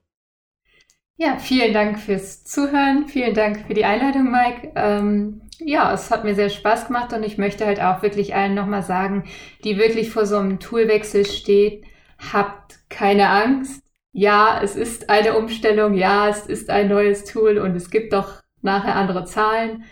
[1.18, 3.08] Ja, vielen Dank fürs Zuhören.
[3.08, 4.72] Vielen Dank für die Einladung, Mike.
[4.76, 8.54] Ähm, ja, es hat mir sehr Spaß gemacht und ich möchte halt auch wirklich allen
[8.54, 9.24] nochmal sagen,
[9.64, 11.84] die wirklich vor so einem Toolwechsel steht,
[12.32, 13.82] habt keine Angst.
[14.12, 15.94] Ja, es ist eine Umstellung.
[15.94, 19.84] Ja, es ist ein neues Tool und es gibt doch nachher andere Zahlen.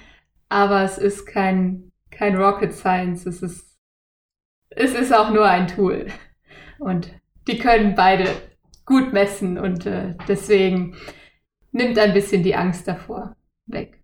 [0.51, 3.27] Aber es ist kein, kein Rocket Science.
[3.27, 3.75] Es ist
[4.77, 6.07] es ist auch nur ein Tool.
[6.79, 7.11] Und
[7.47, 8.29] die können beide
[8.87, 10.97] gut messen und äh, deswegen
[11.73, 14.04] nimmt ein bisschen die Angst davor weg.